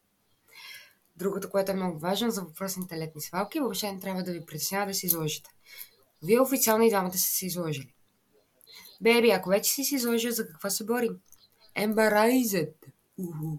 [1.16, 4.86] Другото, което е много важно за въпросните летни свалки, въобще не трябва да ви притеснява
[4.86, 5.50] да се изложите.
[6.24, 7.94] Вие официално и двамата сте се изложили.
[9.02, 11.18] Беби, ако вече си се изложил, за какво се борим?
[11.78, 12.74] Embarrassed.
[13.18, 13.58] Уху.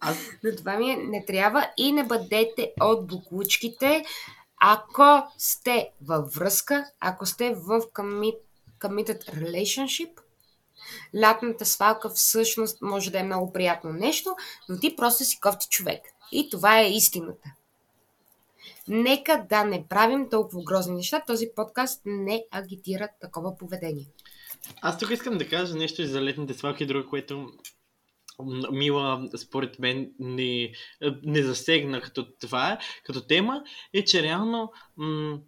[0.00, 0.18] Аз...
[0.44, 4.04] Но това ми е, не трябва и не бъдете от буклучките,
[4.60, 8.38] ако сте във връзка, ако сте в commit,
[8.80, 10.10] committed relationship,
[11.20, 14.36] лятната свалка всъщност може да е много приятно нещо,
[14.68, 16.02] но ти просто си кофти човек.
[16.32, 17.48] И това е истината.
[18.88, 21.22] Нека да не правим толкова грозни неща.
[21.26, 24.06] Този подкаст не агитира такова поведение.
[24.82, 27.52] Аз тук искам да кажа нещо за летните свалки, друго, което
[28.72, 30.72] Мила, според мен, не,
[31.22, 33.62] не засегна като това, като тема,
[33.92, 35.38] е, че реално м-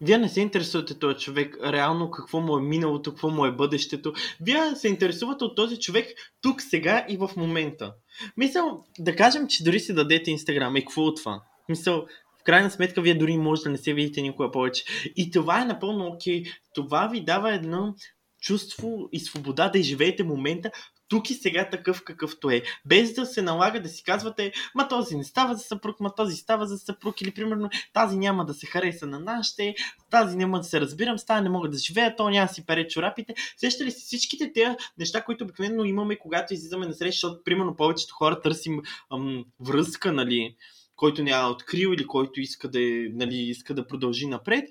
[0.00, 4.12] вие не се интересувате този човек, реално какво му е миналото, какво му е бъдещето.
[4.40, 6.06] Вие се интересувате от този човек
[6.42, 7.94] тук, сега и в момента.
[8.36, 11.42] Мисъл, да кажем, че дори си дадете Инстаграм и какво от това?
[11.68, 12.06] Мисъл,
[12.40, 14.84] в крайна сметка вие дори може да не се видите никога повече.
[15.16, 16.42] И това е напълно окей.
[16.42, 16.54] Okay.
[16.74, 17.94] Това ви дава едно
[18.42, 20.70] чувство и свобода да живеете момента
[21.10, 22.62] тук и сега такъв какъвто е.
[22.86, 26.36] Без да се налага да си казвате, ма този не става за съпруг, ма този
[26.36, 29.74] става за съпруг или примерно тази няма да се хареса на нашите,
[30.10, 32.66] тази няма да се разбирам, с тази не мога да живея, то няма да си
[32.66, 33.34] пере чорапите.
[33.56, 37.76] Сеща ли си всичките тези неща, които обикновено имаме, когато излизаме на среща, защото примерно
[37.76, 38.82] повечето хора търсим
[39.12, 40.56] ам, връзка, нали,
[40.96, 44.68] който няма открил или който иска да, е, нали, иска да продължи напред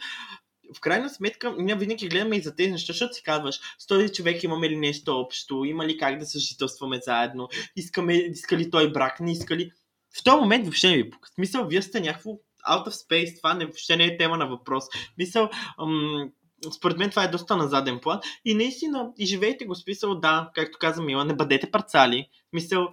[0.76, 4.09] в крайна сметка, ние винаги гледаме и за тези неща, защото си казваш, с този
[4.09, 8.91] човек имаме ли нещо общо, има ли как да съжителстваме заедно, искаме, иска ли той
[8.91, 9.72] брак, не иска ли.
[10.20, 11.30] В този момент въобще не ви пука.
[11.36, 12.32] Смисъл, вие сте някакво
[12.70, 14.84] out of space, това не, въобще не е тема на въпрос.
[15.17, 15.49] Мисъл,
[15.82, 16.32] ам,
[16.78, 18.20] според мен това е доста на заден план.
[18.45, 22.30] И наистина, и живейте го, смисъл, да, както каза Мила, не бъдете парцали.
[22.53, 22.88] Мисъл,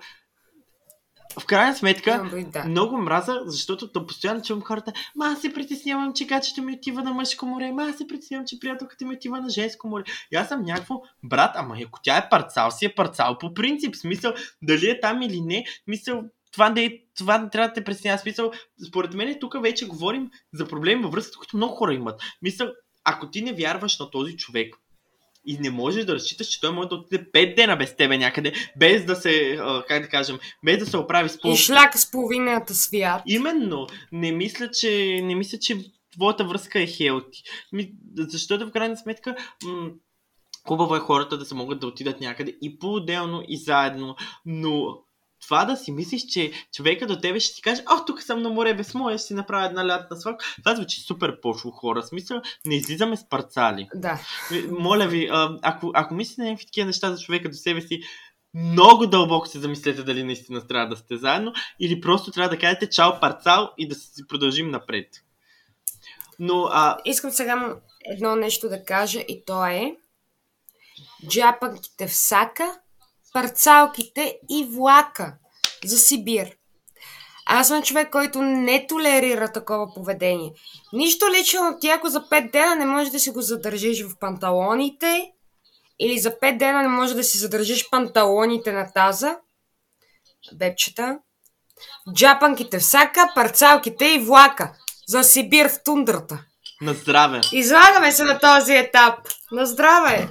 [1.41, 2.65] в крайна сметка, да.
[2.65, 7.03] много мраза, защото то постоянно чувам хората, ма аз се притеснявам, че качето ми отива
[7.03, 10.05] на мъжко море, ма аз се притеснявам, че приятелката ми отива на женско море.
[10.33, 13.97] И аз съм някакво, брат, ама ако тя е парцал, си е парцал по принцип.
[13.97, 16.23] Смисъл, дали е там или не, мисъл,
[16.53, 18.19] това не, е, това не трябва да те притеснява.
[18.19, 18.53] Смисъл,
[18.89, 22.21] според мен тук вече говорим за проблеми във връзката, които много хора имат.
[22.43, 22.69] Мисъл,
[23.05, 24.77] ако ти не вярваш на този човек,
[25.47, 28.53] и не можеш да разчиташ, че той може да отиде 5 дена без тебе някъде,
[28.77, 31.53] без да се, как да кажем, без да се оправи с пол...
[31.53, 33.23] И шляка с половината свят.
[33.27, 33.87] Именно.
[34.13, 35.77] Не мисля, че, не мисля, че
[36.13, 37.43] твоята връзка е хелти.
[38.19, 39.91] Защото в крайна сметка м-
[40.67, 44.17] хубаво е хората да се могат да отидат някъде и по-отделно и заедно,
[44.47, 44.99] но
[45.43, 48.51] това да си мислиш, че човека до тебе ще ти каже, о, тук съм на
[48.51, 50.45] море без море, ще си направя една лятна свалка.
[50.59, 52.03] Това звучи супер пошло хора.
[52.03, 53.89] Смисъл, не излизаме с парцали.
[53.95, 54.21] Да.
[54.71, 55.29] Моля ви,
[55.63, 58.01] ако, ако мислите на някакви такива неща за човека до себе си,
[58.55, 62.91] много дълбоко се замислете дали наистина трябва да сте заедно или просто трябва да кажете
[62.91, 65.09] чао парцал и да си продължим напред.
[66.39, 66.99] Но, а...
[67.05, 69.97] Искам сега едно нещо да кажа и то е
[71.29, 72.81] джапанките в сака
[73.37, 75.35] парцалките и влака
[75.85, 76.51] за Сибир.
[77.47, 80.53] Аз съм човек, който не толерира такова поведение.
[80.93, 85.33] Нищо лично ти, ако за 5 дена не можеш да си го задържиш в панталоните,
[86.01, 89.37] или за 5 дена не можеш да си задържиш панталоните на таза,
[90.55, 91.19] бебчета,
[92.15, 94.73] джапанките в сака, парцалките и влака
[95.09, 96.45] за Сибир в тундрата.
[96.81, 97.41] На здраве!
[97.53, 99.29] Излагаме се на този етап.
[99.53, 100.29] На здраве!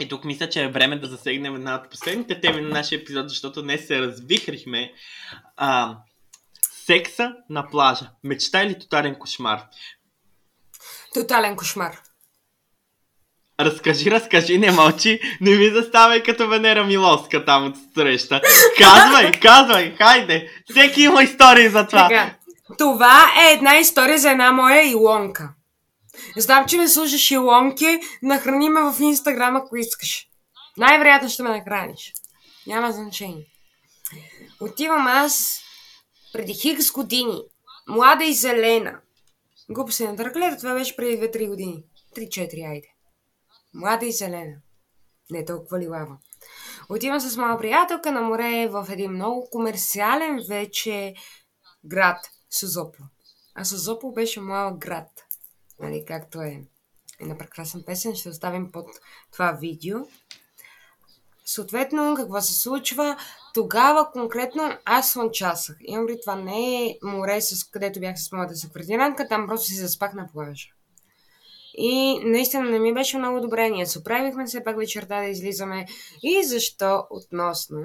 [0.00, 3.28] И тук мисля, че е време да засегнем една от последните теми на нашия епизод,
[3.28, 4.92] защото днес се развихрихме.
[5.56, 5.96] А,
[6.86, 8.10] секса на плажа.
[8.24, 9.62] Мечта или тотален кошмар?
[11.14, 11.98] Тотален кошмар.
[13.60, 18.40] Разкажи, разкажи, не мълчи, не ми заставай като Венера Миловска там от среща.
[18.78, 20.50] Казвай, казвай, хайде.
[20.70, 22.08] Всеки има истории за това.
[22.08, 22.34] Така,
[22.78, 25.48] това е една история за една моя Илонка.
[26.36, 30.26] Знам, че ме слушаш Илонки, нахрани ме в Инстаграм, ако искаш.
[30.76, 32.12] Най-вероятно ще ме нахраниш.
[32.66, 33.46] Няма значение.
[34.60, 35.60] Отивам аз
[36.32, 37.42] преди хикс години.
[37.88, 39.00] Млада и зелена.
[39.70, 41.84] Глупо се надърклета, това беше преди 2-3 години.
[42.16, 42.88] 3-4, айде.
[43.74, 44.56] Млада и зелена.
[45.30, 46.18] Не толкова лилава.
[46.88, 51.14] Отивам с моя приятелка на море в един много комерциален вече
[51.84, 52.26] град.
[52.50, 52.98] Созопо.
[53.54, 55.19] А Созопо беше малък град.
[55.80, 56.62] Нали, както е
[57.20, 58.86] една прекрасна песен, ще оставим под
[59.32, 59.98] това видео.
[61.44, 63.16] Съответно, какво се случва?
[63.54, 65.76] Тогава конкретно аз слънчасах.
[65.80, 69.74] Имам ли това не е море, с където бях с моята съквартирантка, там просто си
[69.74, 70.68] заспах на плажа.
[71.74, 73.70] И наистина не ми беше много добре.
[73.70, 75.86] Ние се оправихме все пак вечерта да излизаме.
[76.22, 77.80] И защо относно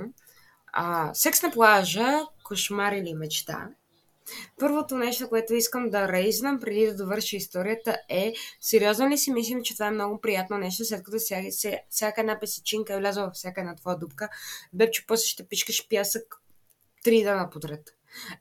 [0.74, 3.70] а, секс на плажа, кошмар или мечта?
[4.60, 9.64] Първото нещо, което искам да рейзнам преди да довърша историята е, сериозно ли си мислим,
[9.64, 11.48] че това е много приятно нещо, след като всяка,
[11.90, 14.30] всяка една песечинка е влязла във всяка една твоя дупка,
[14.74, 16.24] бе, че после ще пишкаш пясък
[17.04, 17.90] три дена подред.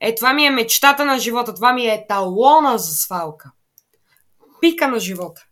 [0.00, 3.52] Е, това ми е мечтата на живота, това ми е талона за свалка.
[4.60, 5.46] Пика на живота.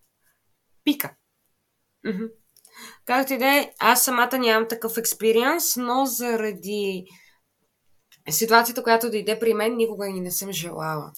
[0.84, 1.14] Пика.
[3.04, 7.06] Както и да е, аз самата нямам такъв експириенс, но заради
[8.30, 11.12] ситуацията, която дойде при мен, никога ни не съм желала.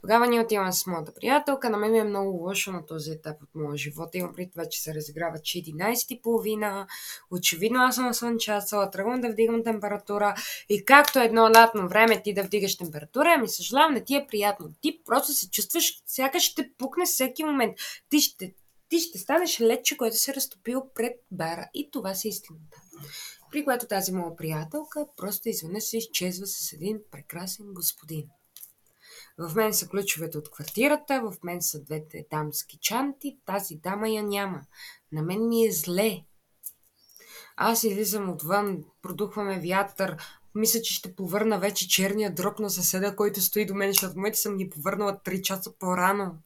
[0.00, 1.70] Тогава ние отиваме с моята приятелка.
[1.70, 4.14] На мен ми е много лошо на този етап от моя живот.
[4.14, 6.86] Имам при това, че се разиграва, че 11.30.
[7.30, 10.34] Очевидно аз съм слънчасала, тръгвам да вдигам температура.
[10.68, 14.70] И както едно лятно време ти да вдигаш температура, ами съжалявам, не ти е приятно.
[14.80, 17.76] Ти просто се чувстваш, сякаш ще пукне всеки момент.
[18.08, 18.54] Ти ще,
[18.88, 21.68] ти ще станеш лече, което се е разтопил пред бара.
[21.74, 22.80] И това си истината
[23.50, 28.24] при което тази моя приятелка просто изведнъж се изчезва с един прекрасен господин.
[29.38, 34.22] В мен са ключовете от квартирата, в мен са двете дамски чанти, тази дама я
[34.22, 34.60] няма.
[35.12, 36.24] На мен ми е зле.
[37.56, 40.16] Аз излизам отвън, продухваме вятър,
[40.54, 44.16] мисля, че ще повърна вече черния дроб на съседа, който стои до мен, защото в
[44.16, 46.38] момента съм ги повърнала 3 часа по-рано.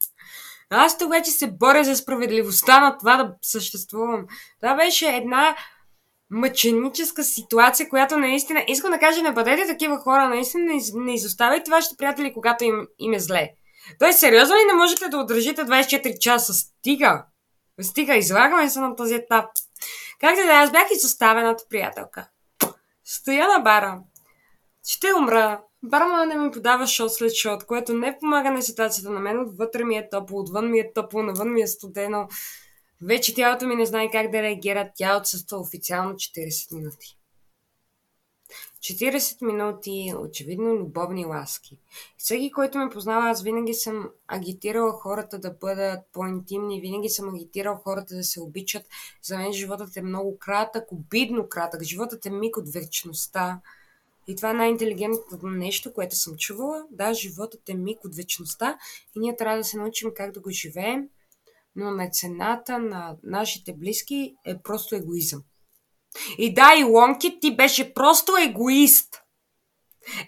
[0.69, 4.27] Аз тук вече се боря за справедливостта на това да съществувам.
[4.59, 5.55] Това беше една
[6.33, 8.65] мъченическа ситуация, която наистина...
[8.67, 12.87] Искам да кажа, не бъдете такива хора, наистина не, не изоставяйте вашите приятели, когато им,
[12.99, 13.49] им е зле.
[13.99, 16.53] Той сериозно ли не можете да удържите 24 часа?
[16.53, 17.25] Стига!
[17.81, 19.45] Стига, излагаме се на този етап.
[20.19, 22.27] Както да, аз бях изоставената приятелка.
[23.05, 23.99] Стоя на бара.
[24.87, 25.61] Ще умра.
[25.83, 29.39] Барма не ми подава шот след шот, което не помага на ситуацията на мен.
[29.39, 32.27] Отвътре ми е топло, отвън ми е топло, навън ми е студено.
[33.03, 34.91] Вече тялото ми не знае как да реагира.
[34.95, 37.17] Тя отсъства официално 40 минути.
[38.79, 41.77] 40 минути, очевидно любовни ласки.
[42.17, 47.77] Всеки, който ме познава, аз винаги съм агитирала хората да бъдат по-интимни, винаги съм агитирала
[47.83, 48.85] хората да се обичат.
[49.21, 51.83] За мен животът е много кратък, обидно кратък.
[51.83, 53.61] Животът е миг от вечността.
[54.27, 56.85] И това е най-интелигентното нещо, което съм чувала.
[56.91, 58.77] Да, животът е миг от вечността
[59.15, 61.09] и ние трябва да се научим как да го живеем
[61.75, 65.43] но на цената на нашите близки е просто егоизъм.
[66.37, 69.23] И да, Илонки, ти беше просто егоист.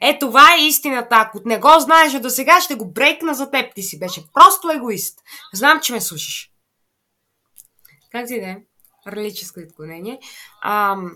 [0.01, 1.15] Е, това е истината.
[1.15, 3.75] Ако не го знаеш до сега, ще го брейкна за теб.
[3.75, 5.19] Ти си беше просто егоист.
[5.53, 6.51] Знам, че ме слушаш.
[8.11, 8.57] Как ти да е?
[9.07, 10.19] Релическо отклонение.
[10.65, 11.11] Um,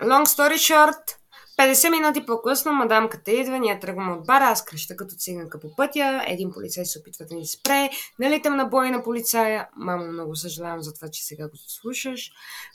[0.00, 1.16] long story short,
[1.62, 6.24] 50 минути по-късно мадамката идва, ние тръгваме от бара, аз кръща като циганка по пътя,
[6.26, 10.82] един полицай се опитва да ни спре, налитам на бой на полицая, мамо, много съжалявам
[10.82, 12.30] за това, че сега го слушаш.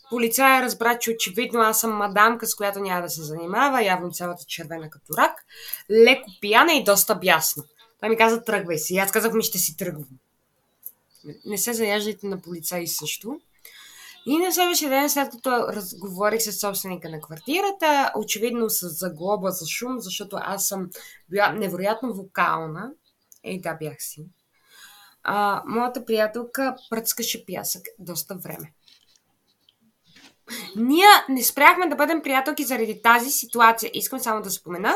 [0.09, 4.43] Полицая разбра, че очевидно аз съм мадамка, с която няма да се занимава, явно цялата
[4.47, 5.45] червена като рак,
[5.91, 7.63] леко пияна и доста бясна.
[7.99, 8.93] Той ми каза, тръгвай си.
[8.93, 10.07] И аз казах ми, ще си тръгвам.
[11.45, 13.39] Не се заяждайте на полицаи също.
[14.29, 19.65] И на следващия ден, след като разговорих с собственика на квартирата, очевидно с заглоба за
[19.65, 20.89] шум, защото аз съм
[21.29, 22.91] била невероятно вокална,
[23.43, 24.25] ей да бях си,
[25.23, 28.73] а, моята приятелка пръцкаше пясък доста време.
[30.75, 33.91] Ние не спряхме да бъдем приятелки заради тази ситуация.
[33.93, 34.95] Искам само да спомена.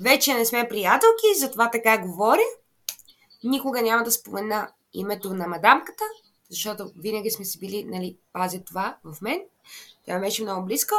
[0.00, 2.42] Вече не сме приятелки, затова така говоря.
[3.44, 6.04] Никога няма да спомена името на мадамката,
[6.50, 9.40] защото винаги сме си били, нали, пазят това в мен.
[10.06, 10.94] Тя беше много близка.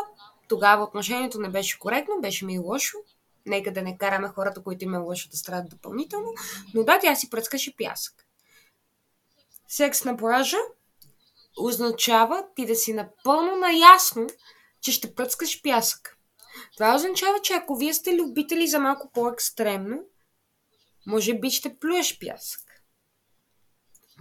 [0.47, 2.97] Тогава отношението не беше коректно, беше ми лошо.
[3.45, 6.33] Нека да не караме хората, които им лошо да страдат допълнително.
[6.73, 8.25] Но да, тя си пръскаше пясък.
[9.67, 10.57] Секс на плажа.
[11.59, 14.27] означава ти да си напълно наясно,
[14.81, 16.17] че ще пръскаш пясък.
[16.73, 19.99] Това означава, че ако вие сте любители за малко по-екстремно,
[21.07, 22.70] може би ще плюеш пясък.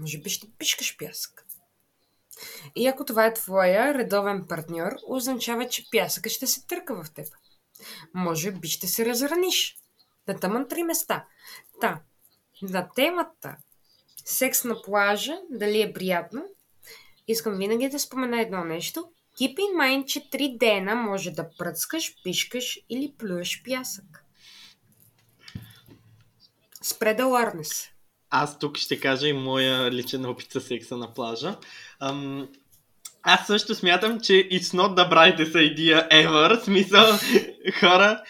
[0.01, 1.47] Може би ще пишкаш пясък.
[2.77, 7.27] И ако това е твоя редовен партньор, означава, че пясъка ще се търка в теб.
[8.15, 9.77] Може би ще се разраниш.
[10.29, 11.27] На тъмън три места.
[11.81, 12.01] Та,
[12.63, 13.57] на темата
[14.25, 16.45] секс на плажа, дали е приятно,
[17.29, 19.13] искам винаги да спомена едно нещо.
[19.41, 24.25] Keep in mind, че три дена може да пръцкаш, пишкаш или плюеш пясък.
[26.85, 27.91] Spread awareness.
[28.31, 31.57] Аз тук ще кажа и моя личен опит с секса на плажа.
[32.01, 32.49] Ам,
[33.23, 36.65] аз също смятам, че it's not the brightest idea ever.
[36.65, 37.07] Смисъл,
[37.81, 38.23] хора,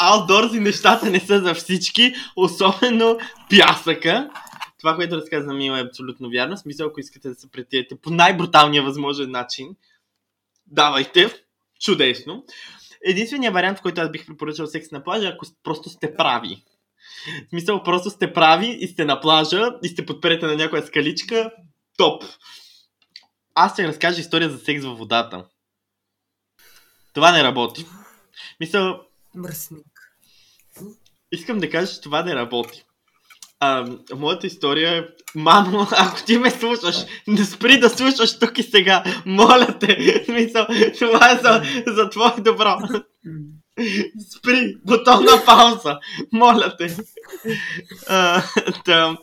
[0.00, 3.18] outdoors и нещата не са за всички, особено
[3.50, 4.30] пясъка.
[4.78, 6.56] Това, което разказа Мила е абсолютно вярно.
[6.56, 9.76] Смисъл, ако искате да се претиете по най-бруталния възможен начин,
[10.66, 11.34] давайте.
[11.80, 12.44] Чудесно.
[13.04, 16.62] Единственият вариант, в който аз бих препоръчал секс на плажа, ако просто сте прави.
[17.46, 21.50] В смисъл, просто сте прави и сте на плажа и сте подперете на някоя скаличка.
[21.96, 22.24] Топ!
[23.54, 25.44] Аз ще разкажа история за секс във водата.
[27.12, 27.86] Това не работи.
[28.60, 29.00] Мисля...
[29.34, 29.86] Мръсник.
[31.32, 32.84] Искам да кажа, че това не работи.
[33.60, 35.04] А, моята история е...
[35.34, 36.96] Мамо, ако ти ме слушаш,
[37.26, 39.04] не спри да слушаш тук и сега.
[39.26, 40.24] Моля те.
[40.28, 40.66] Мисъл,
[40.98, 42.78] това е за, за твое добро.
[44.36, 45.98] Спри, бутон на пауза.
[46.32, 46.96] Моля те.
[48.08, 48.42] А,
[48.86, 49.18] да.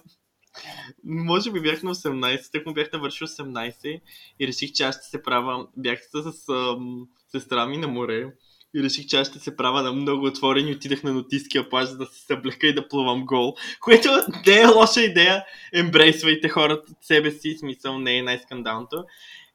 [1.03, 4.01] Може би бях на 18, тък му бях навършил 18
[4.39, 5.67] и реших, че аз ще се правя.
[5.77, 8.27] Бях с, ам, сестра ми на море
[8.75, 10.71] и реших, че аз ще се правя на много отворени.
[10.71, 13.55] Отидах на нотиския плаж, за да се съблека и да плувам гол.
[13.79, 14.09] Което
[14.47, 15.43] не е лоша идея.
[15.73, 19.03] Ембрейсвайте хората от себе си, смисъл не е най-скандалното.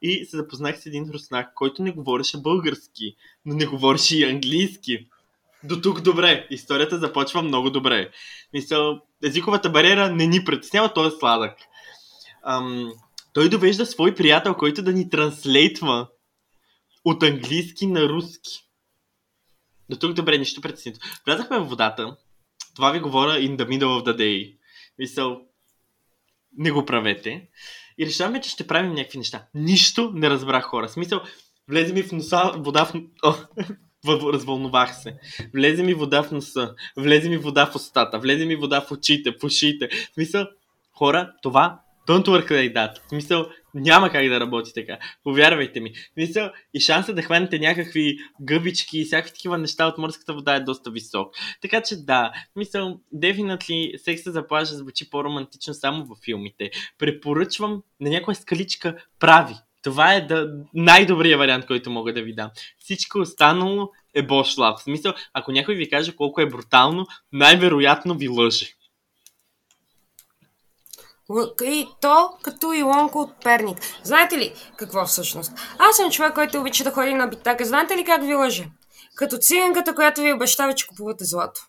[0.03, 3.17] И се запознах с един руснак, който не говореше български,
[3.47, 5.09] но не говореше и английски.
[5.65, 6.47] До тук добре.
[6.51, 8.11] Историята започва много добре.
[8.53, 11.59] Мисъл, езиковата бариера не ни притеснява, той е сладък.
[12.43, 12.93] Ам,
[13.33, 16.09] той довежда свой приятел, който да ни транслейтва
[17.05, 18.67] от английски на руски.
[19.91, 20.99] До тук добре, нищо притеснито.
[21.27, 22.17] Влязахме в водата.
[22.75, 24.57] Това ви говоря in the middle of the day.
[24.99, 25.41] Мисъл,
[26.59, 27.49] не го правете.
[27.99, 29.47] И решаваме, че ще правим някакви неща.
[29.55, 30.89] Нищо не разбрах хора.
[30.89, 31.21] Смисъл,
[31.69, 32.95] влезе ми в носа вода в...
[33.25, 33.35] О,
[34.33, 35.17] развълнувах се.
[35.55, 39.33] Влезе ми вода в носа, влезе ми вода в устата, влезе ми вода в очите,
[39.41, 39.89] в ушите.
[39.89, 40.47] В смисъл,
[40.93, 43.01] хора, това don't work like that.
[43.07, 44.99] В смисъл, няма как да работи така.
[45.25, 45.93] Повярвайте ми.
[45.95, 50.55] В смисъл, и шанса да хванете някакви гъбички и всякакви такива неща от морската вода
[50.55, 51.35] е доста висок.
[51.63, 56.71] Така че да, в смисъл, definitely секса за плажа звучи по-романтично само във филмите.
[56.99, 59.55] Препоръчвам на някоя скаличка прави.
[59.83, 62.51] Това е да, най-добрият вариант, който мога да ви дам.
[62.79, 64.79] Всичко останало е бошлав.
[64.79, 68.67] В смисъл, ако някой ви каже колко е брутално, най-вероятно ви лъже.
[71.65, 73.79] И то като Илонко от Перник.
[74.03, 75.53] Знаете ли какво всъщност?
[75.79, 77.65] Аз съм човек, който обича да ходи на битака.
[77.65, 78.69] Знаете ли как ви лъже?
[79.15, 81.61] Като циганката, която ви обещава, че купувате злато.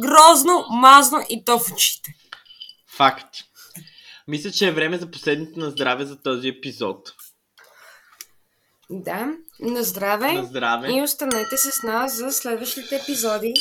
[0.00, 2.14] Грозно, мазно и то в очите.
[2.96, 3.36] Факт.
[4.28, 7.12] Мисля, че е време за последното на здраве за този епизод.
[8.90, 9.26] Да,
[9.60, 10.32] на здраве.
[10.32, 10.92] На здраве.
[10.92, 13.54] И останете с нас за следващите епизоди.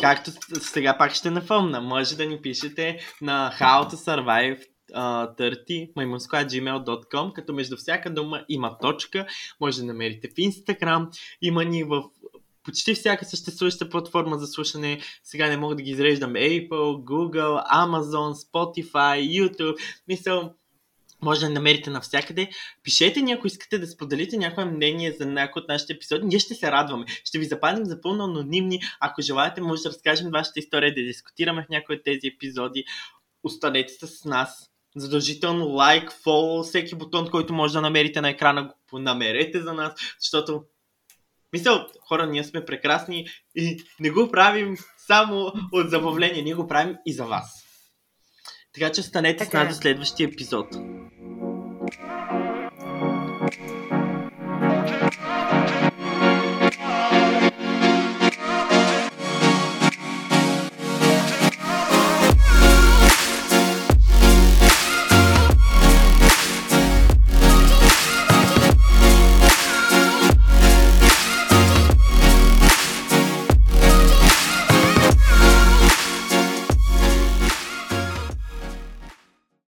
[0.00, 0.30] Както
[0.60, 4.64] сега пак ще напомня, може да ни пишете на how to survive
[4.94, 9.26] uh, 30 maimunsko.gmail.com, като между всяка дума има точка,
[9.60, 11.08] може да намерите в Instagram,
[11.42, 12.02] има ни в
[12.62, 15.00] почти всяка съществуваща платформа за слушане.
[15.24, 16.32] Сега не мога да ги изреждам.
[16.32, 19.76] Apple, Google, Amazon, Spotify, YouTube.
[20.08, 20.54] Мисъл,
[21.22, 22.50] може да намерите навсякъде.
[22.82, 26.26] Пишете ни, ако искате да споделите някое мнение за някой от нашите епизоди.
[26.26, 27.04] Ние ще се радваме.
[27.24, 28.80] Ще ви запазим за пълно анонимни.
[29.00, 32.84] Ако желаете, може да разкажем вашата история, да дискутираме в някои от тези епизоди.
[33.42, 34.66] Останете с нас.
[34.96, 39.92] Задължително лайк, фоло, всеки бутон, който може да намерите на екрана, го намерете за нас,
[40.20, 40.64] защото
[41.52, 44.76] Мисъл, хора, ние сме прекрасни и не го правим
[45.06, 47.69] само от забавление, ние го правим и за вас.
[48.74, 49.50] Така че станете така.
[49.50, 50.66] с нас до следващия епизод.